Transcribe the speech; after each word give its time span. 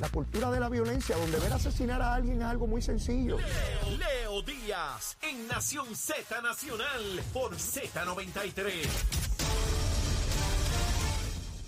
la 0.00 0.08
cultura 0.10 0.50
de 0.50 0.60
la 0.60 0.68
violencia, 0.68 1.16
donde 1.16 1.38
ver 1.38 1.52
asesinar 1.52 2.00
a 2.00 2.14
alguien 2.14 2.40
es 2.40 2.44
algo 2.46 2.66
muy 2.66 2.80
sencillo. 2.82 3.36
Leo, 3.38 3.98
Leo 3.98 4.42
Díaz 4.42 5.16
en 5.22 5.46
Nación 5.46 5.94
Z 5.94 6.40
Nacional 6.40 7.22
por 7.32 7.54
Z93. 7.54 9.25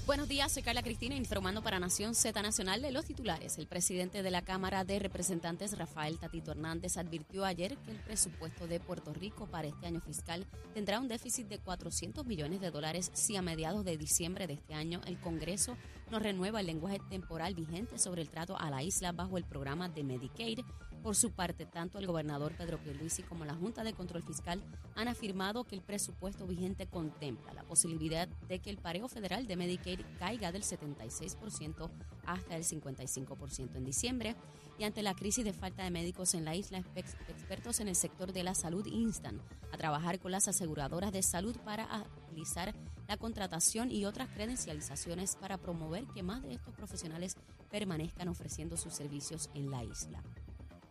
Buenos 0.08 0.26
días, 0.26 0.50
soy 0.50 0.62
Carla 0.62 0.82
Cristina 0.82 1.14
informando 1.16 1.62
para 1.62 1.78
Nación 1.78 2.14
Z 2.14 2.40
Nacional 2.40 2.80
de 2.80 2.92
los 2.92 3.04
titulares. 3.04 3.58
El 3.58 3.66
presidente 3.66 4.22
de 4.22 4.30
la 4.30 4.40
Cámara 4.40 4.82
de 4.82 4.98
Representantes, 4.98 5.76
Rafael 5.76 6.18
Tatito 6.18 6.50
Hernández, 6.50 6.96
advirtió 6.96 7.44
ayer 7.44 7.76
que 7.76 7.90
el 7.90 7.98
presupuesto 7.98 8.66
de 8.66 8.80
Puerto 8.80 9.12
Rico 9.12 9.44
para 9.48 9.68
este 9.68 9.86
año 9.86 10.00
fiscal 10.00 10.46
tendrá 10.72 10.98
un 10.98 11.08
déficit 11.08 11.46
de 11.48 11.58
400 11.58 12.24
millones 12.24 12.62
de 12.62 12.70
dólares 12.70 13.10
si 13.12 13.36
a 13.36 13.42
mediados 13.42 13.84
de 13.84 13.98
diciembre 13.98 14.46
de 14.46 14.54
este 14.54 14.72
año 14.72 15.02
el 15.04 15.20
Congreso 15.20 15.76
no 16.10 16.18
renueva 16.18 16.60
el 16.60 16.66
lenguaje 16.68 17.00
temporal 17.10 17.54
vigente 17.54 17.98
sobre 17.98 18.22
el 18.22 18.30
trato 18.30 18.58
a 18.58 18.70
la 18.70 18.82
isla 18.82 19.12
bajo 19.12 19.36
el 19.36 19.44
programa 19.44 19.90
de 19.90 20.04
Medicaid 20.04 20.60
por 20.98 21.16
su 21.16 21.30
parte, 21.30 21.66
tanto 21.66 21.98
el 21.98 22.06
gobernador 22.06 22.52
Pedro 22.56 22.78
Pierluisi 22.78 23.22
como 23.22 23.44
la 23.44 23.54
Junta 23.54 23.84
de 23.84 23.92
Control 23.92 24.22
Fiscal 24.22 24.62
han 24.94 25.08
afirmado 25.08 25.64
que 25.64 25.74
el 25.74 25.82
presupuesto 25.82 26.46
vigente 26.46 26.86
contempla 26.86 27.54
la 27.54 27.62
posibilidad 27.62 28.28
de 28.48 28.58
que 28.58 28.70
el 28.70 28.78
pareo 28.78 29.08
federal 29.08 29.46
de 29.46 29.56
Medicaid 29.56 30.00
caiga 30.18 30.52
del 30.52 30.62
76% 30.62 31.90
hasta 32.26 32.56
el 32.56 32.64
55% 32.64 33.76
en 33.76 33.84
diciembre. 33.84 34.36
Y 34.78 34.84
ante 34.84 35.02
la 35.02 35.14
crisis 35.14 35.44
de 35.44 35.52
falta 35.52 35.82
de 35.82 35.90
médicos 35.90 36.34
en 36.34 36.44
la 36.44 36.54
isla, 36.54 36.78
expertos 36.94 37.80
en 37.80 37.88
el 37.88 37.96
sector 37.96 38.32
de 38.32 38.44
la 38.44 38.54
salud 38.54 38.86
instan 38.86 39.40
a 39.72 39.76
trabajar 39.76 40.20
con 40.20 40.30
las 40.30 40.46
aseguradoras 40.46 41.12
de 41.12 41.22
salud 41.22 41.56
para 41.64 41.84
agilizar 41.84 42.74
la 43.08 43.16
contratación 43.16 43.90
y 43.90 44.04
otras 44.04 44.28
credencializaciones 44.28 45.34
para 45.36 45.58
promover 45.58 46.06
que 46.06 46.22
más 46.22 46.42
de 46.42 46.52
estos 46.52 46.74
profesionales 46.74 47.36
permanezcan 47.70 48.28
ofreciendo 48.28 48.76
sus 48.76 48.94
servicios 48.94 49.50
en 49.54 49.70
la 49.70 49.82
isla. 49.82 50.22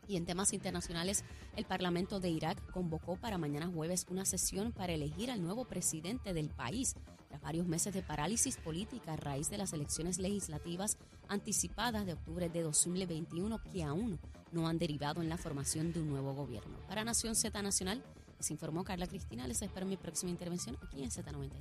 Y 0.08 0.16
en 0.16 0.26
temas 0.26 0.54
internacionales, 0.54 1.24
el 1.56 1.66
Parlamento 1.66 2.20
de 2.20 2.30
Irak 2.30 2.72
convocó 2.72 3.18
para 3.18 3.38
mañana 3.38 3.68
jueves 3.68 4.06
una 4.10 4.26
sesión 4.26 4.72
para 4.72 4.94
elegir 4.94 5.30
al 5.30 5.44
nuevo 5.44 5.66
presidente 5.66 6.34
del 6.34 6.50
país, 6.50 6.96
tras 7.28 7.42
varios 7.42 7.68
meses 7.68 7.94
de 7.94 8.02
parálisis 8.02 8.58
política 8.58 9.14
a 9.14 9.18
raíz 9.18 9.50
de 9.50 9.58
las 9.58 9.74
elecciones 9.74 10.18
legislativas 10.18 10.98
anticipadas 11.28 12.06
de 12.06 12.14
octubre 12.14 12.50
de 12.50 12.62
2021 12.62 13.62
que 13.72 13.84
aún 13.84 14.20
no 14.52 14.68
han 14.68 14.78
derivado 14.78 15.22
en 15.22 15.30
la 15.30 15.38
formación 15.38 15.92
de 15.92 16.00
un 16.00 16.10
nuevo 16.10 16.34
gobierno. 16.34 16.78
Para 16.88 17.04
Nación 17.04 17.36
Z 17.36 17.62
Nacional, 17.62 18.02
les 18.38 18.52
informó 18.52 18.84
Carla 18.84 19.08
Cristina. 19.08 19.48
Les 19.48 19.62
espero 19.62 19.86
mi 19.86 19.98
próxima 19.98 20.32
intervención 20.32 20.78
aquí 20.84 21.04
en 21.04 21.10
Z93. 21.10 21.52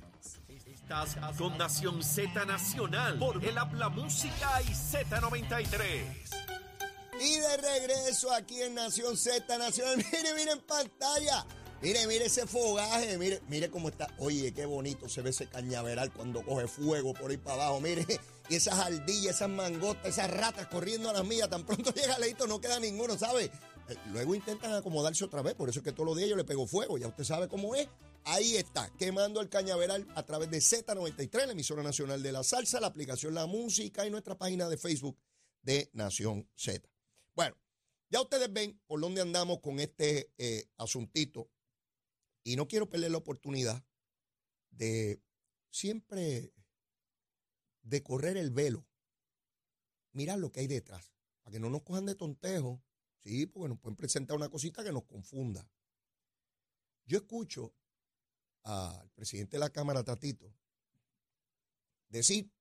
Estás 0.67 1.17
con 1.37 1.57
Nación 1.57 2.03
Z 2.03 2.45
Nacional 2.45 3.17
por 3.17 3.43
el 3.43 3.57
Habla 3.57 3.89
Música 3.89 4.61
y 4.61 4.71
Z93. 4.71 6.56
Regreso 7.57 8.31
aquí 8.31 8.61
en 8.61 8.75
Nación 8.75 9.17
Z 9.17 9.57
Nacional. 9.57 9.97
Mire, 10.11 10.33
mire 10.35 10.51
en 10.51 10.61
pantalla. 10.61 11.45
Mire, 11.81 12.07
mire 12.07 12.25
ese 12.25 12.47
fogaje. 12.47 13.17
Mire, 13.17 13.41
mire 13.47 13.69
cómo 13.69 13.89
está. 13.89 14.07
Oye, 14.19 14.53
qué 14.53 14.65
bonito 14.65 15.07
se 15.09 15.21
ve 15.21 15.29
ese 15.29 15.47
cañaveral 15.47 16.11
cuando 16.11 16.43
coge 16.43 16.67
fuego 16.67 17.13
por 17.13 17.31
ahí 17.31 17.37
para 17.37 17.65
abajo. 17.65 17.81
Mire, 17.81 18.05
y 18.49 18.55
esas 18.55 18.79
ardillas, 18.79 19.35
esas 19.35 19.49
mangotas, 19.49 20.05
esas 20.05 20.29
ratas 20.31 20.67
corriendo 20.67 21.09
a 21.09 21.13
las 21.13 21.25
mías. 21.25 21.49
Tan 21.49 21.65
pronto 21.65 21.91
llega 21.95 22.17
Leito, 22.19 22.47
no 22.47 22.61
queda 22.61 22.79
ninguno, 22.79 23.17
¿sabe? 23.17 23.45
Eh, 23.89 23.95
luego 24.11 24.35
intentan 24.35 24.73
acomodarse 24.73 25.23
otra 25.23 25.41
vez. 25.41 25.55
Por 25.55 25.69
eso 25.69 25.79
es 25.79 25.83
que 25.83 25.91
todos 25.91 26.07
los 26.07 26.17
días 26.17 26.29
yo 26.29 26.35
le 26.35 26.43
pego 26.43 26.67
fuego. 26.67 26.97
Ya 26.97 27.07
usted 27.07 27.23
sabe 27.23 27.47
cómo 27.47 27.75
es. 27.75 27.87
Ahí 28.23 28.57
está, 28.57 28.91
quemando 28.97 29.39
el 29.39 29.47
cañaveral 29.47 30.05
a 30.15 30.23
través 30.23 30.51
de 30.51 30.57
Z93, 30.57 31.45
la 31.45 31.51
emisora 31.53 31.81
nacional 31.81 32.21
de 32.21 32.33
la 32.33 32.43
salsa, 32.43 32.81
la 32.81 32.87
aplicación 32.87 33.33
La 33.33 33.45
Música 33.45 34.05
y 34.05 34.09
nuestra 34.09 34.37
página 34.37 34.67
de 34.67 34.77
Facebook 34.77 35.17
de 35.61 35.89
Nación 35.93 36.49
Z. 36.55 36.89
Bueno, 37.37 37.55
ya 38.09 38.19
ustedes 38.19 38.51
ven 38.51 38.81
por 38.87 38.99
dónde 38.99 39.21
andamos 39.21 39.59
con 39.59 39.79
este 39.79 40.33
eh, 40.39 40.67
asuntito. 40.75 41.51
Y 42.43 42.55
no 42.55 42.67
quiero 42.67 42.89
perder 42.89 43.11
la 43.11 43.19
oportunidad 43.19 43.85
de 44.71 45.21
siempre 45.69 46.51
de 47.83 48.01
correr 48.01 48.37
el 48.37 48.49
velo, 48.49 48.87
mirar 50.13 50.39
lo 50.39 50.51
que 50.51 50.61
hay 50.61 50.67
detrás, 50.67 51.13
para 51.43 51.53
que 51.53 51.59
no 51.59 51.69
nos 51.69 51.83
cojan 51.83 52.07
de 52.07 52.15
tontejo, 52.15 52.81
sí, 53.23 53.45
porque 53.45 53.69
nos 53.69 53.79
pueden 53.79 53.97
presentar 53.97 54.35
una 54.35 54.49
cosita 54.49 54.83
que 54.83 54.91
nos 54.91 55.05
confunda. 55.05 55.69
Yo 57.05 57.19
escucho 57.19 57.75
al 58.63 59.11
presidente 59.11 59.57
de 59.57 59.59
la 59.59 59.69
Cámara, 59.69 60.03
Tatito, 60.03 60.51
decir 62.09 62.51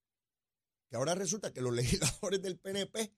que 0.90 0.96
ahora 0.96 1.14
resulta 1.14 1.54
que 1.54 1.62
los 1.62 1.72
legisladores 1.74 2.42
del 2.42 2.58
PNP 2.58 3.10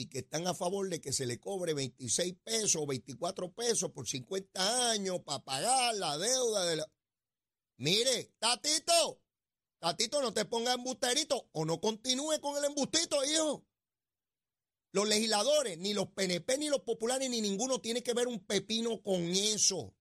y 0.00 0.06
que 0.06 0.20
están 0.20 0.46
a 0.46 0.54
favor 0.54 0.88
de 0.88 1.00
que 1.00 1.12
se 1.12 1.26
le 1.26 1.38
cobre 1.38 1.74
26 1.74 2.34
pesos 2.42 2.76
o 2.76 2.86
24 2.86 3.52
pesos 3.52 3.90
por 3.90 4.08
50 4.08 4.90
años 4.90 5.20
para 5.20 5.44
pagar 5.44 5.94
la 5.96 6.16
deuda 6.16 6.64
de 6.64 6.76
la... 6.76 6.90
Mire, 7.76 8.32
Tatito, 8.38 9.20
Tatito, 9.78 10.22
no 10.22 10.32
te 10.32 10.46
ponga 10.46 10.72
embusterito 10.72 11.48
o 11.52 11.66
no 11.66 11.80
continúe 11.80 12.40
con 12.40 12.56
el 12.56 12.64
embustito, 12.64 13.22
hijo. 13.24 13.66
Los 14.92 15.06
legisladores, 15.06 15.78
ni 15.78 15.92
los 15.92 16.08
PNP, 16.08 16.58
ni 16.58 16.68
los 16.68 16.80
populares, 16.80 17.28
ni 17.28 17.42
ninguno 17.42 17.80
tiene 17.80 18.02
que 18.02 18.14
ver 18.14 18.26
un 18.26 18.40
pepino 18.40 19.02
con 19.02 19.22
eso. 19.22 19.94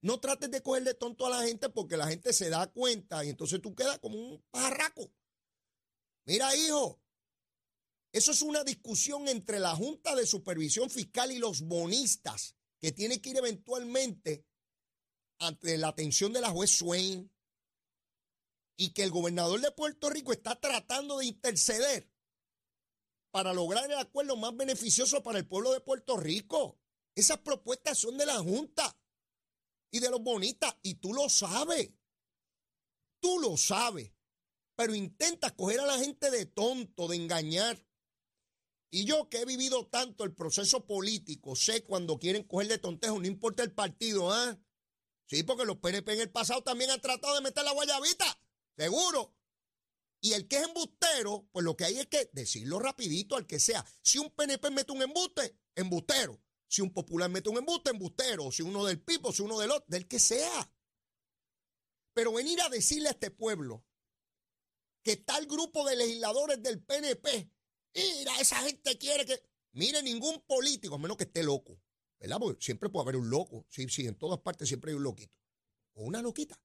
No 0.00 0.18
trates 0.18 0.50
de 0.50 0.62
cogerle 0.62 0.94
tonto 0.94 1.26
a 1.26 1.30
la 1.30 1.42
gente 1.42 1.68
porque 1.68 1.98
la 1.98 2.08
gente 2.08 2.32
se 2.32 2.48
da 2.48 2.66
cuenta 2.72 3.24
y 3.24 3.28
entonces 3.28 3.60
tú 3.60 3.74
quedas 3.74 3.98
como 3.98 4.18
un 4.18 4.42
pajarraco. 4.50 5.10
Mira, 6.24 6.56
hijo, 6.56 7.00
eso 8.16 8.32
es 8.32 8.40
una 8.40 8.64
discusión 8.64 9.28
entre 9.28 9.60
la 9.60 9.76
Junta 9.76 10.14
de 10.14 10.24
Supervisión 10.24 10.88
Fiscal 10.88 11.32
y 11.32 11.38
los 11.38 11.60
bonistas, 11.60 12.56
que 12.80 12.90
tiene 12.90 13.20
que 13.20 13.28
ir 13.28 13.36
eventualmente 13.36 14.46
ante 15.38 15.76
la 15.76 15.88
atención 15.88 16.32
de 16.32 16.40
la 16.40 16.48
juez 16.48 16.70
Swain 16.70 17.30
y 18.78 18.94
que 18.94 19.02
el 19.02 19.10
gobernador 19.10 19.60
de 19.60 19.70
Puerto 19.70 20.08
Rico 20.08 20.32
está 20.32 20.58
tratando 20.58 21.18
de 21.18 21.26
interceder 21.26 22.10
para 23.30 23.52
lograr 23.52 23.84
el 23.84 23.98
acuerdo 23.98 24.34
más 24.36 24.56
beneficioso 24.56 25.22
para 25.22 25.38
el 25.38 25.46
pueblo 25.46 25.74
de 25.74 25.82
Puerto 25.82 26.16
Rico. 26.16 26.80
Esas 27.14 27.40
propuestas 27.40 27.98
son 27.98 28.16
de 28.16 28.24
la 28.24 28.38
Junta 28.38 28.98
y 29.90 30.00
de 30.00 30.08
los 30.08 30.22
bonistas 30.22 30.74
y 30.80 30.94
tú 30.94 31.12
lo 31.12 31.28
sabes. 31.28 31.90
Tú 33.20 33.40
lo 33.40 33.58
sabes. 33.58 34.10
Pero 34.74 34.94
intenta 34.94 35.54
coger 35.54 35.80
a 35.80 35.86
la 35.86 35.98
gente 35.98 36.30
de 36.30 36.46
tonto, 36.46 37.08
de 37.08 37.16
engañar. 37.16 37.85
Y 38.90 39.04
yo 39.04 39.28
que 39.28 39.40
he 39.40 39.44
vivido 39.44 39.86
tanto 39.86 40.24
el 40.24 40.34
proceso 40.34 40.86
político, 40.86 41.56
sé 41.56 41.82
cuando 41.82 42.18
quieren 42.18 42.44
coger 42.44 42.68
de 42.68 42.78
tontejo, 42.78 43.18
no 43.18 43.26
importa 43.26 43.62
el 43.62 43.72
partido, 43.72 44.32
¿ah? 44.32 44.58
Sí, 45.26 45.42
porque 45.42 45.64
los 45.64 45.78
PNP 45.78 46.12
en 46.12 46.20
el 46.20 46.30
pasado 46.30 46.62
también 46.62 46.90
han 46.90 47.00
tratado 47.00 47.34
de 47.34 47.40
meter 47.40 47.64
la 47.64 47.72
guayabita, 47.72 48.40
seguro. 48.76 49.34
Y 50.20 50.32
el 50.32 50.48
que 50.48 50.56
es 50.56 50.64
embustero, 50.64 51.48
pues 51.52 51.64
lo 51.64 51.76
que 51.76 51.84
hay 51.84 51.98
es 51.98 52.06
que 52.06 52.30
decirlo 52.32 52.78
rapidito 52.78 53.36
al 53.36 53.46
que 53.46 53.58
sea. 53.58 53.84
Si 54.02 54.18
un 54.18 54.30
PNP 54.30 54.70
mete 54.70 54.92
un 54.92 55.02
embuste, 55.02 55.58
embustero. 55.74 56.40
Si 56.68 56.80
un 56.80 56.92
popular 56.92 57.30
mete 57.30 57.48
un 57.48 57.58
embuste, 57.58 57.90
embustero. 57.90 58.50
Si 58.50 58.62
uno 58.62 58.84
del 58.84 59.00
Pipo, 59.00 59.32
si 59.32 59.42
uno 59.42 59.58
del 59.58 59.70
otro, 59.70 59.84
del 59.88 60.08
que 60.08 60.18
sea. 60.18 60.72
Pero 62.12 62.32
venir 62.32 62.60
a 62.62 62.68
decirle 62.68 63.08
a 63.08 63.12
este 63.12 63.30
pueblo 63.30 63.84
que 65.02 65.16
tal 65.16 65.46
grupo 65.46 65.86
de 65.86 65.96
legisladores 65.96 66.62
del 66.62 66.82
PNP 66.82 67.52
Mira, 67.96 68.40
esa 68.40 68.56
gente 68.56 68.98
quiere 68.98 69.24
que. 69.24 69.42
Mire, 69.72 70.02
ningún 70.02 70.40
político, 70.46 70.94
a 70.94 70.98
menos 70.98 71.16
que 71.16 71.24
esté 71.24 71.42
loco, 71.42 71.80
¿verdad? 72.18 72.38
Porque 72.38 72.62
siempre 72.62 72.88
puede 72.88 73.04
haber 73.04 73.16
un 73.16 73.30
loco. 73.30 73.66
Sí, 73.68 73.88
sí, 73.88 74.06
en 74.06 74.16
todas 74.16 74.40
partes 74.40 74.68
siempre 74.68 74.90
hay 74.90 74.96
un 74.96 75.02
loquito. 75.02 75.34
O 75.94 76.04
una 76.04 76.22
loquita. 76.22 76.60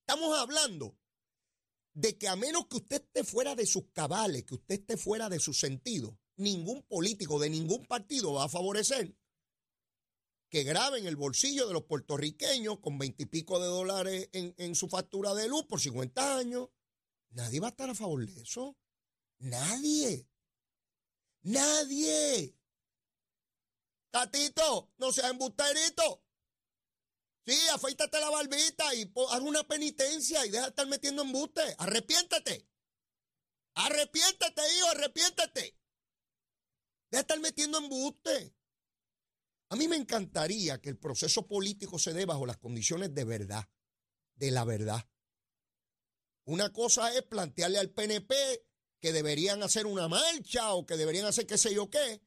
Estamos 0.00 0.36
hablando 0.38 0.98
de 1.94 2.18
que 2.18 2.28
a 2.28 2.36
menos 2.36 2.66
que 2.66 2.76
usted 2.76 3.02
esté 3.02 3.24
fuera 3.24 3.54
de 3.54 3.66
sus 3.66 3.84
cabales, 3.92 4.44
que 4.44 4.54
usted 4.54 4.80
esté 4.80 4.96
fuera 4.96 5.28
de 5.28 5.38
su 5.38 5.52
sentido, 5.52 6.18
ningún 6.36 6.82
político 6.82 7.38
de 7.38 7.50
ningún 7.50 7.86
partido 7.86 8.32
va 8.32 8.44
a 8.44 8.48
favorecer 8.48 9.14
que 10.52 10.64
graben 10.64 11.06
el 11.06 11.16
bolsillo 11.16 11.66
de 11.66 11.72
los 11.72 11.84
puertorriqueños 11.84 12.78
con 12.80 12.98
veintipico 12.98 13.58
de 13.58 13.68
dólares 13.68 14.28
en, 14.32 14.54
en, 14.58 14.74
su 14.74 14.86
factura 14.86 15.32
de 15.32 15.48
luz 15.48 15.64
por 15.64 15.80
50 15.80 16.36
años. 16.36 16.68
Nadie 17.30 17.58
va 17.58 17.68
a 17.68 17.70
estar 17.70 17.88
a 17.88 17.94
favor 17.94 18.26
de 18.26 18.42
eso. 18.42 18.76
Nadie. 19.42 20.28
Nadie. 21.42 22.56
Tatito, 24.10 24.92
no 24.98 25.12
seas 25.12 25.30
embusterito. 25.30 26.24
Sí, 27.44 27.58
afeítate 27.72 28.20
la 28.20 28.30
barbita 28.30 28.94
y 28.94 29.12
haz 29.30 29.40
una 29.40 29.66
penitencia 29.66 30.46
y 30.46 30.50
deja 30.50 30.64
de 30.64 30.68
estar 30.68 30.86
metiendo 30.86 31.22
embuste. 31.22 31.74
Arrepiéntete. 31.78 32.68
Arrepiéntete, 33.74 34.62
hijo, 34.76 34.88
arrepiéntete. 34.90 35.60
Deja 35.60 35.76
de 37.10 37.18
estar 37.18 37.40
metiendo 37.40 37.78
embuste. 37.78 38.54
A 39.70 39.76
mí 39.76 39.88
me 39.88 39.96
encantaría 39.96 40.80
que 40.80 40.90
el 40.90 40.98
proceso 40.98 41.48
político 41.48 41.98
se 41.98 42.12
dé 42.12 42.26
bajo 42.26 42.46
las 42.46 42.58
condiciones 42.58 43.12
de 43.12 43.24
verdad, 43.24 43.68
de 44.36 44.52
la 44.52 44.64
verdad. 44.64 45.04
Una 46.44 46.72
cosa 46.72 47.12
es 47.16 47.22
plantearle 47.22 47.78
al 47.78 47.90
PNP 47.90 48.71
que 49.02 49.12
deberían 49.12 49.64
hacer 49.64 49.84
una 49.84 50.06
marcha 50.06 50.72
o 50.74 50.86
que 50.86 50.96
deberían 50.96 51.26
hacer 51.26 51.44
qué 51.44 51.58
sé 51.58 51.74
yo 51.74 51.90
qué, 51.90 52.22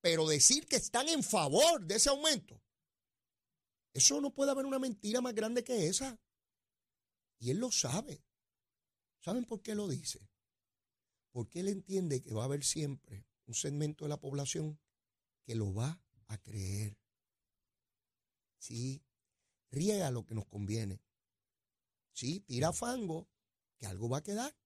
pero 0.00 0.26
decir 0.26 0.66
que 0.66 0.76
están 0.76 1.06
en 1.10 1.22
favor 1.22 1.84
de 1.84 1.96
ese 1.96 2.08
aumento, 2.08 2.62
eso 3.92 4.22
no 4.22 4.32
puede 4.32 4.52
haber 4.52 4.64
una 4.64 4.78
mentira 4.78 5.20
más 5.20 5.34
grande 5.34 5.62
que 5.62 5.86
esa. 5.86 6.18
Y 7.38 7.50
él 7.50 7.58
lo 7.58 7.70
sabe. 7.70 8.24
¿Saben 9.20 9.44
por 9.44 9.60
qué 9.60 9.74
lo 9.74 9.86
dice? 9.86 10.26
Porque 11.30 11.60
él 11.60 11.68
entiende 11.68 12.22
que 12.22 12.32
va 12.32 12.42
a 12.42 12.46
haber 12.46 12.64
siempre 12.64 13.26
un 13.44 13.54
segmento 13.54 14.06
de 14.06 14.08
la 14.08 14.20
población 14.20 14.80
que 15.44 15.54
lo 15.54 15.74
va 15.74 16.00
a 16.28 16.38
creer. 16.38 16.98
Sí, 18.58 19.04
riega 19.70 20.10
lo 20.10 20.24
que 20.24 20.34
nos 20.34 20.46
conviene. 20.46 21.02
Sí, 22.12 22.40
tira 22.40 22.72
fango, 22.72 23.28
que 23.76 23.86
algo 23.86 24.08
va 24.08 24.18
a 24.18 24.22
quedar. 24.22 24.56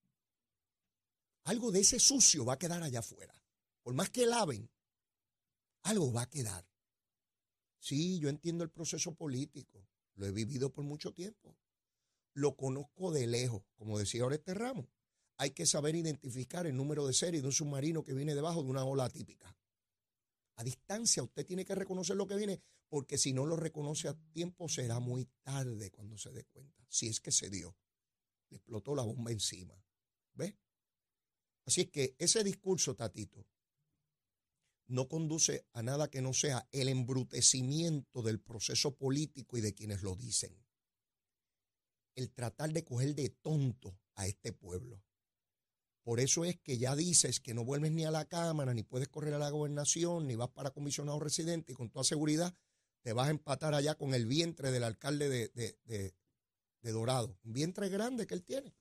Algo 1.44 1.70
de 1.70 1.81
ese 1.81 1.98
sucio 1.98 2.44
va 2.44 2.54
a 2.54 2.58
quedar 2.58 2.82
allá 2.82 3.00
afuera. 3.00 3.34
Por 3.82 3.94
más 3.94 4.10
que 4.10 4.26
laven, 4.26 4.70
algo 5.82 6.12
va 6.12 6.22
a 6.22 6.31
quedar. 6.31 6.66
Sí, 7.78 8.19
yo 8.19 8.28
entiendo 8.28 8.62
el 8.62 8.70
proceso 8.70 9.14
político. 9.14 9.87
Lo 10.14 10.26
he 10.26 10.32
vivido 10.32 10.70
por 10.70 10.84
mucho 10.84 11.12
tiempo. 11.14 11.56
Lo 12.34 12.56
conozco 12.56 13.10
de 13.10 13.26
lejos, 13.26 13.62
como 13.76 13.98
decía 13.98 14.26
Oreste 14.26 14.54
Ramos. 14.54 14.87
Hay 15.38 15.52
que 15.52 15.64
saber 15.64 15.94
identificar 15.94 16.66
el 16.66 16.76
número 16.76 17.06
de 17.06 17.14
serie 17.14 17.40
de 17.40 17.46
un 17.46 17.52
submarino 17.52 18.04
que 18.04 18.12
viene 18.12 18.34
debajo 18.34 18.62
de 18.62 18.69
una 18.69 18.84
ola 18.84 19.08
típica. 19.08 19.56
A 20.56 20.62
distancia 20.62 21.22
usted 21.22 21.46
tiene 21.46 21.64
que 21.64 21.75
reconocer 21.75 22.16
lo 22.16 22.26
que 22.26 22.37
viene, 22.37 22.60
porque 22.90 23.16
si 23.16 23.32
no 23.32 23.46
lo 23.46 23.56
reconoce 23.56 24.08
a 24.08 24.14
tiempo 24.32 24.69
será 24.69 25.00
muy 25.00 25.25
tarde 25.42 25.90
cuando 25.90 26.19
se 26.19 26.31
dé 26.31 26.44
cuenta. 26.44 26.84
Si 26.88 27.08
es 27.08 27.20
que 27.20 27.32
se 27.32 27.48
dio. 27.48 27.75
Le 28.50 28.58
explotó 28.58 28.94
la 28.94 29.02
bomba 29.02 29.31
encima. 29.31 29.75
¿Ves? 30.34 30.54
Así 31.66 31.82
es 31.82 31.90
que 31.90 32.16
ese 32.18 32.42
discurso, 32.42 32.94
Tatito, 32.94 33.46
no 34.86 35.08
conduce 35.08 35.66
a 35.72 35.82
nada 35.82 36.10
que 36.10 36.20
no 36.20 36.32
sea 36.32 36.68
el 36.72 36.88
embrutecimiento 36.88 38.22
del 38.22 38.40
proceso 38.40 38.96
político 38.96 39.56
y 39.56 39.60
de 39.60 39.72
quienes 39.72 40.02
lo 40.02 40.16
dicen. 40.16 40.52
El 42.16 42.32
tratar 42.32 42.72
de 42.72 42.84
coger 42.84 43.14
de 43.14 43.30
tonto 43.30 43.96
a 44.16 44.26
este 44.26 44.52
pueblo. 44.52 45.02
Por 46.02 46.18
eso 46.18 46.44
es 46.44 46.58
que 46.58 46.76
ya 46.76 46.96
dices 46.96 47.38
que 47.40 47.54
no 47.54 47.64
vuelves 47.64 47.92
ni 47.92 48.04
a 48.04 48.10
la 48.10 48.24
Cámara, 48.24 48.74
ni 48.74 48.82
puedes 48.82 49.08
correr 49.08 49.34
a 49.34 49.38
la 49.38 49.50
gobernación, 49.50 50.26
ni 50.26 50.34
vas 50.34 50.48
para 50.48 50.70
comisionado 50.70 51.20
residente 51.20 51.72
y 51.72 51.74
con 51.76 51.90
toda 51.90 52.04
seguridad 52.04 52.54
te 53.02 53.12
vas 53.12 53.28
a 53.28 53.30
empatar 53.30 53.74
allá 53.74 53.94
con 53.94 54.12
el 54.12 54.26
vientre 54.26 54.70
del 54.72 54.84
alcalde 54.84 55.28
de, 55.28 56.14
de 56.82 56.92
Dorado. 56.92 57.38
Un 57.44 57.52
vientre 57.52 57.88
grande 57.88 58.26
que 58.26 58.34
él 58.34 58.44
tiene. 58.44 58.74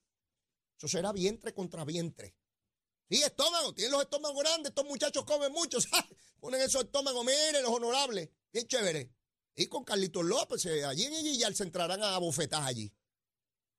Eso 0.76 0.88
será 0.88 1.12
vientre 1.12 1.54
contra 1.54 1.84
vientre. 1.84 2.34
Sí, 3.10 3.20
estómago, 3.24 3.74
tienen 3.74 3.90
los 3.90 4.02
estómagos 4.02 4.38
grandes, 4.40 4.70
estos 4.70 4.86
muchachos 4.86 5.24
comen 5.24 5.50
mucho, 5.50 5.78
ponen 6.38 6.60
esos 6.60 6.84
estómagos, 6.84 7.24
miren, 7.24 7.60
los 7.60 7.72
honorables, 7.72 8.30
bien 8.52 8.68
chévere. 8.68 9.10
Y 9.56 9.66
con 9.66 9.82
Carlitos 9.82 10.24
López, 10.24 10.64
eh, 10.66 10.84
allí 10.84 11.06
en 11.06 11.24
Guillar 11.24 11.52
se 11.52 11.64
entrarán 11.64 12.00
a 12.04 12.16
bofetas 12.18 12.64
allí. 12.64 12.94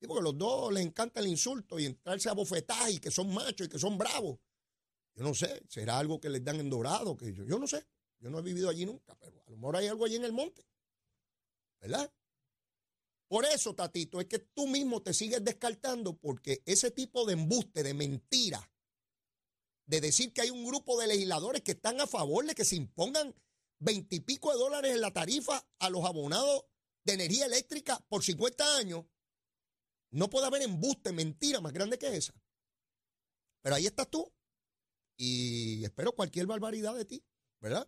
Y 0.02 0.08
porque 0.08 0.22
los 0.22 0.38
dos 0.38 0.74
les 0.74 0.86
encanta 0.86 1.22
el 1.22 1.28
insulto 1.28 1.80
y 1.80 1.86
entrarse 1.86 2.28
a 2.28 2.34
bofetas 2.34 2.92
y 2.92 3.00
que 3.00 3.10
son 3.10 3.34
machos 3.34 3.68
y 3.68 3.70
que 3.70 3.80
son 3.80 3.98
bravos. 3.98 4.38
Yo 5.16 5.24
no 5.24 5.34
sé, 5.34 5.64
será 5.70 5.98
algo 5.98 6.20
que 6.20 6.30
les 6.30 6.44
dan 6.44 6.60
en 6.60 6.70
dorado, 6.70 7.16
que 7.16 7.34
yo, 7.34 7.46
yo 7.46 7.58
no 7.58 7.68
sé. 7.68 7.88
Yo 8.20 8.30
no 8.30 8.40
he 8.40 8.42
vivido 8.42 8.68
allí 8.68 8.86
nunca, 8.86 9.16
pero 9.18 9.42
a 9.48 9.50
lo 9.50 9.56
mejor 9.56 9.78
hay 9.78 9.88
algo 9.88 10.04
allí 10.04 10.18
en 10.18 10.26
el 10.26 10.34
monte. 10.34 10.68
¿Verdad? 11.80 12.12
Por 13.30 13.46
eso, 13.46 13.74
Tatito, 13.74 14.20
es 14.20 14.28
que 14.28 14.40
tú 14.40 14.68
mismo 14.68 15.02
te 15.02 15.14
sigues 15.14 15.42
descartando 15.42 16.18
porque 16.18 16.62
ese 16.66 16.92
tipo 16.92 17.26
de 17.26 17.34
embuste, 17.34 17.82
de 17.82 17.94
mentira, 17.94 18.71
de 19.92 20.00
decir 20.00 20.32
que 20.32 20.40
hay 20.40 20.50
un 20.50 20.66
grupo 20.66 20.98
de 20.98 21.06
legisladores 21.06 21.64
que 21.64 21.74
están 21.74 22.00
a 22.00 22.08
favor 22.08 22.46
de 22.46 22.56
que 22.56 22.64
se 22.64 22.78
impongan 22.78 23.36
veintipico 23.78 24.50
de 24.54 24.58
dólares 24.58 24.94
en 24.94 25.02
la 25.02 25.12
tarifa 25.12 25.68
a 25.80 25.90
los 25.90 26.06
abonados 26.06 26.64
de 27.04 27.16
energía 27.16 27.46
eléctrica 27.46 28.00
por 28.08 28.24
50 28.24 28.78
años, 28.78 29.04
no 30.12 30.30
puede 30.30 30.48
haber 30.48 30.62
embuste, 30.62 31.12
mentira 31.12 31.60
más 31.60 31.74
grande 31.74 32.00
que 32.00 32.16
esa. 32.16 32.34
Pero 33.62 33.76
ahí 33.76 33.86
estás 33.86 34.10
tú 34.10 34.34
y 35.18 35.84
espero 35.84 36.14
cualquier 36.14 36.46
barbaridad 36.46 36.96
de 36.96 37.04
ti, 37.04 37.26
¿verdad? 37.60 37.86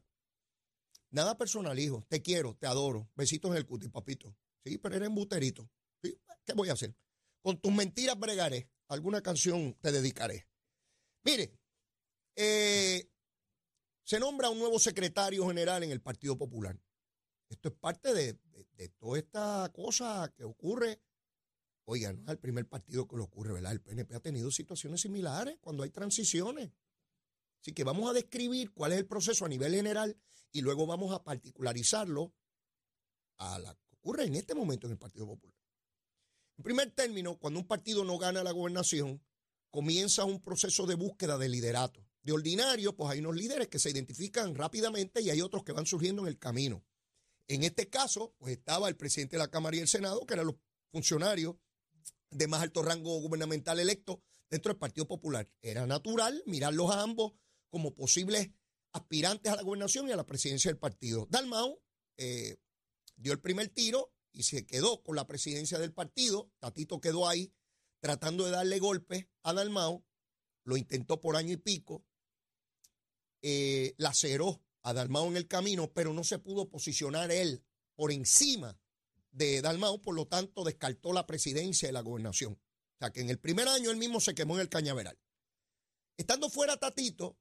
Nada 1.10 1.38
personal, 1.38 1.80
hijo. 1.80 2.06
Te 2.10 2.22
quiero, 2.22 2.58
te 2.58 2.68
adoro. 2.68 3.10
Besitos 3.16 3.50
en 3.52 3.58
el 3.58 3.66
cuti, 3.66 3.88
papito. 3.88 4.36
Sí, 4.66 4.78
pero 4.78 4.96
eres 4.96 5.08
embusterito. 5.08 5.70
¿Qué 6.02 6.54
voy 6.54 6.68
a 6.68 6.74
hacer? 6.74 6.94
Con 7.42 7.62
tus 7.62 7.72
mentiras 7.72 8.20
bregaré. 8.20 8.70
Alguna 8.90 9.22
canción 9.22 9.78
te 9.80 9.94
dedicaré. 9.94 10.50
Mire, 11.24 11.63
eh, 12.36 13.10
se 14.04 14.20
nombra 14.20 14.50
un 14.50 14.60
nuevo 14.60 14.80
secretario 14.80 15.48
general 15.48 15.84
en 15.84 15.92
el 15.92 16.02
Partido 16.02 16.38
Popular. 16.38 16.80
Esto 17.50 17.70
es 17.70 17.76
parte 17.76 18.14
de, 18.14 18.38
toda 19.00 19.18
esta 19.18 19.72
cosa 19.74 20.32
que 20.36 20.44
ocurre. 20.44 21.00
Oiga, 21.86 22.12
no 22.14 22.24
es 22.24 22.30
el 22.30 22.40
primer 22.40 22.68
partido 22.68 23.08
que 23.08 23.16
lo 23.16 23.26
ocurre, 23.26 23.54
¿verdad? 23.54 23.72
El 23.72 23.82
PNP 23.82 24.16
ha 24.16 24.20
tenido 24.20 24.52
situaciones 24.52 25.02
similares 25.02 25.58
cuando 25.62 25.84
hay 25.84 25.90
transiciones. 25.90 26.72
Así 27.62 27.74
que 27.74 27.84
vamos 27.84 28.10
a 28.10 28.14
describir 28.14 28.72
cuál 28.72 28.94
es 28.94 29.00
el 29.00 29.06
proceso 29.06 29.46
a 29.46 29.50
nivel 29.50 29.74
general 29.74 30.18
y 30.52 30.62
luego 30.62 30.86
vamos 30.86 31.14
a 31.14 31.24
particularizarlo 31.24 32.34
a 33.38 33.60
lo 33.60 33.74
que 33.74 33.96
ocurre 33.96 34.26
en 34.26 34.36
este 34.36 34.56
momento 34.56 34.88
en 34.88 34.94
el 34.94 34.98
Partido 34.98 35.28
Popular. 35.28 35.58
En 36.58 36.64
primer 36.64 36.92
término, 36.92 37.38
cuando 37.38 37.60
un 37.60 37.68
partido 37.68 38.04
no 38.04 38.18
gana 38.18 38.44
la 38.44 38.52
gobernación, 38.52 39.22
comienza 39.70 40.26
un 40.26 40.42
proceso 40.42 40.86
de 40.86 40.96
búsqueda 40.96 41.38
de 41.38 41.50
liderato. 41.50 42.06
De 42.24 42.32
ordinario, 42.32 42.96
pues 42.96 43.12
hay 43.12 43.20
unos 43.20 43.36
líderes 43.36 43.68
que 43.68 43.80
se 43.80 43.90
identifican 43.90 44.56
rápidamente 44.56 45.22
y 45.22 45.30
hay 45.30 45.42
otros 45.42 45.64
que 45.64 45.74
van 45.74 45.86
surgiendo 45.86 46.22
en 46.22 46.30
el 46.30 46.40
camino. 46.40 46.86
En 47.48 47.64
este 47.64 47.90
caso, 47.90 48.34
pues 48.38 48.58
estaba 48.58 48.88
el 48.88 48.96
presidente 48.96 49.36
de 49.36 49.44
la 49.44 49.52
Cámara 49.52 49.76
y 49.76 49.80
el 49.80 49.90
Senado, 49.90 50.26
que 50.26 50.34
eran 50.34 50.48
los 50.48 50.56
funcionarios 50.90 51.56
de 52.30 52.48
más 52.48 52.62
alto 52.62 52.82
rango 52.82 53.20
gubernamental 53.20 53.78
electo 53.80 54.24
dentro 54.50 54.72
del 54.72 54.80
Partido 54.80 55.06
Popular. 55.06 55.52
Era 55.62 55.86
natural 55.86 56.42
mirarlos 56.46 56.92
a 56.92 57.02
ambos 57.02 57.34
como 57.70 57.94
posibles 57.94 58.52
aspirantes 58.94 59.52
a 59.52 59.58
la 59.58 59.64
gobernación 59.64 60.08
y 60.08 60.14
a 60.14 60.16
la 60.16 60.26
presidencia 60.26 60.72
del 60.72 60.80
partido. 60.80 61.28
Dalmau 61.30 61.82
eh, 62.18 62.56
dio 63.18 63.34
el 63.34 63.42
primer 63.42 63.68
tiro 63.68 64.14
y 64.32 64.44
se 64.44 64.66
quedó 64.66 65.04
con 65.04 65.18
la 65.18 65.28
presidencia 65.28 65.78
del 65.78 65.94
partido. 65.94 66.52
Tatito 66.60 67.02
quedó 67.02 67.28
ahí 67.28 67.54
tratando 68.00 68.46
de 68.46 68.52
darle 68.52 68.80
golpe 68.80 69.30
a 69.44 69.54
Dalmau. 69.54 70.06
Lo 70.64 70.78
intentó 70.78 71.20
por 71.20 71.36
año 71.36 71.52
y 71.52 71.58
pico 71.58 72.06
eh, 73.44 73.94
laceró 73.98 74.62
a 74.82 74.94
Dalmau 74.94 75.28
en 75.28 75.38
el 75.38 75.48
camino, 75.48 75.92
pero 75.94 76.14
no 76.14 76.24
se 76.24 76.40
pudo 76.40 76.70
posicionar 76.70 77.32
él 77.32 77.64
por 77.96 78.12
encima 78.12 78.80
de 79.32 79.62
Dalmau, 79.62 80.02
por 80.02 80.16
lo 80.16 80.28
tanto 80.28 80.64
descartó 80.64 81.14
la 81.14 81.28
presidencia 81.28 81.88
de 81.88 81.94
la 81.94 82.02
gobernación. 82.02 82.54
O 82.54 82.98
sea 83.00 83.12
que 83.12 83.22
en 83.22 83.30
el 83.30 83.40
primer 83.40 83.68
año 83.68 83.92
él 83.92 83.98
mismo 83.98 84.20
se 84.20 84.34
quemó 84.34 84.56
en 84.56 84.62
el 84.62 84.70
cañaveral. 84.70 85.20
Estando 86.18 86.50
fuera 86.50 86.78
Tatito, 86.78 87.38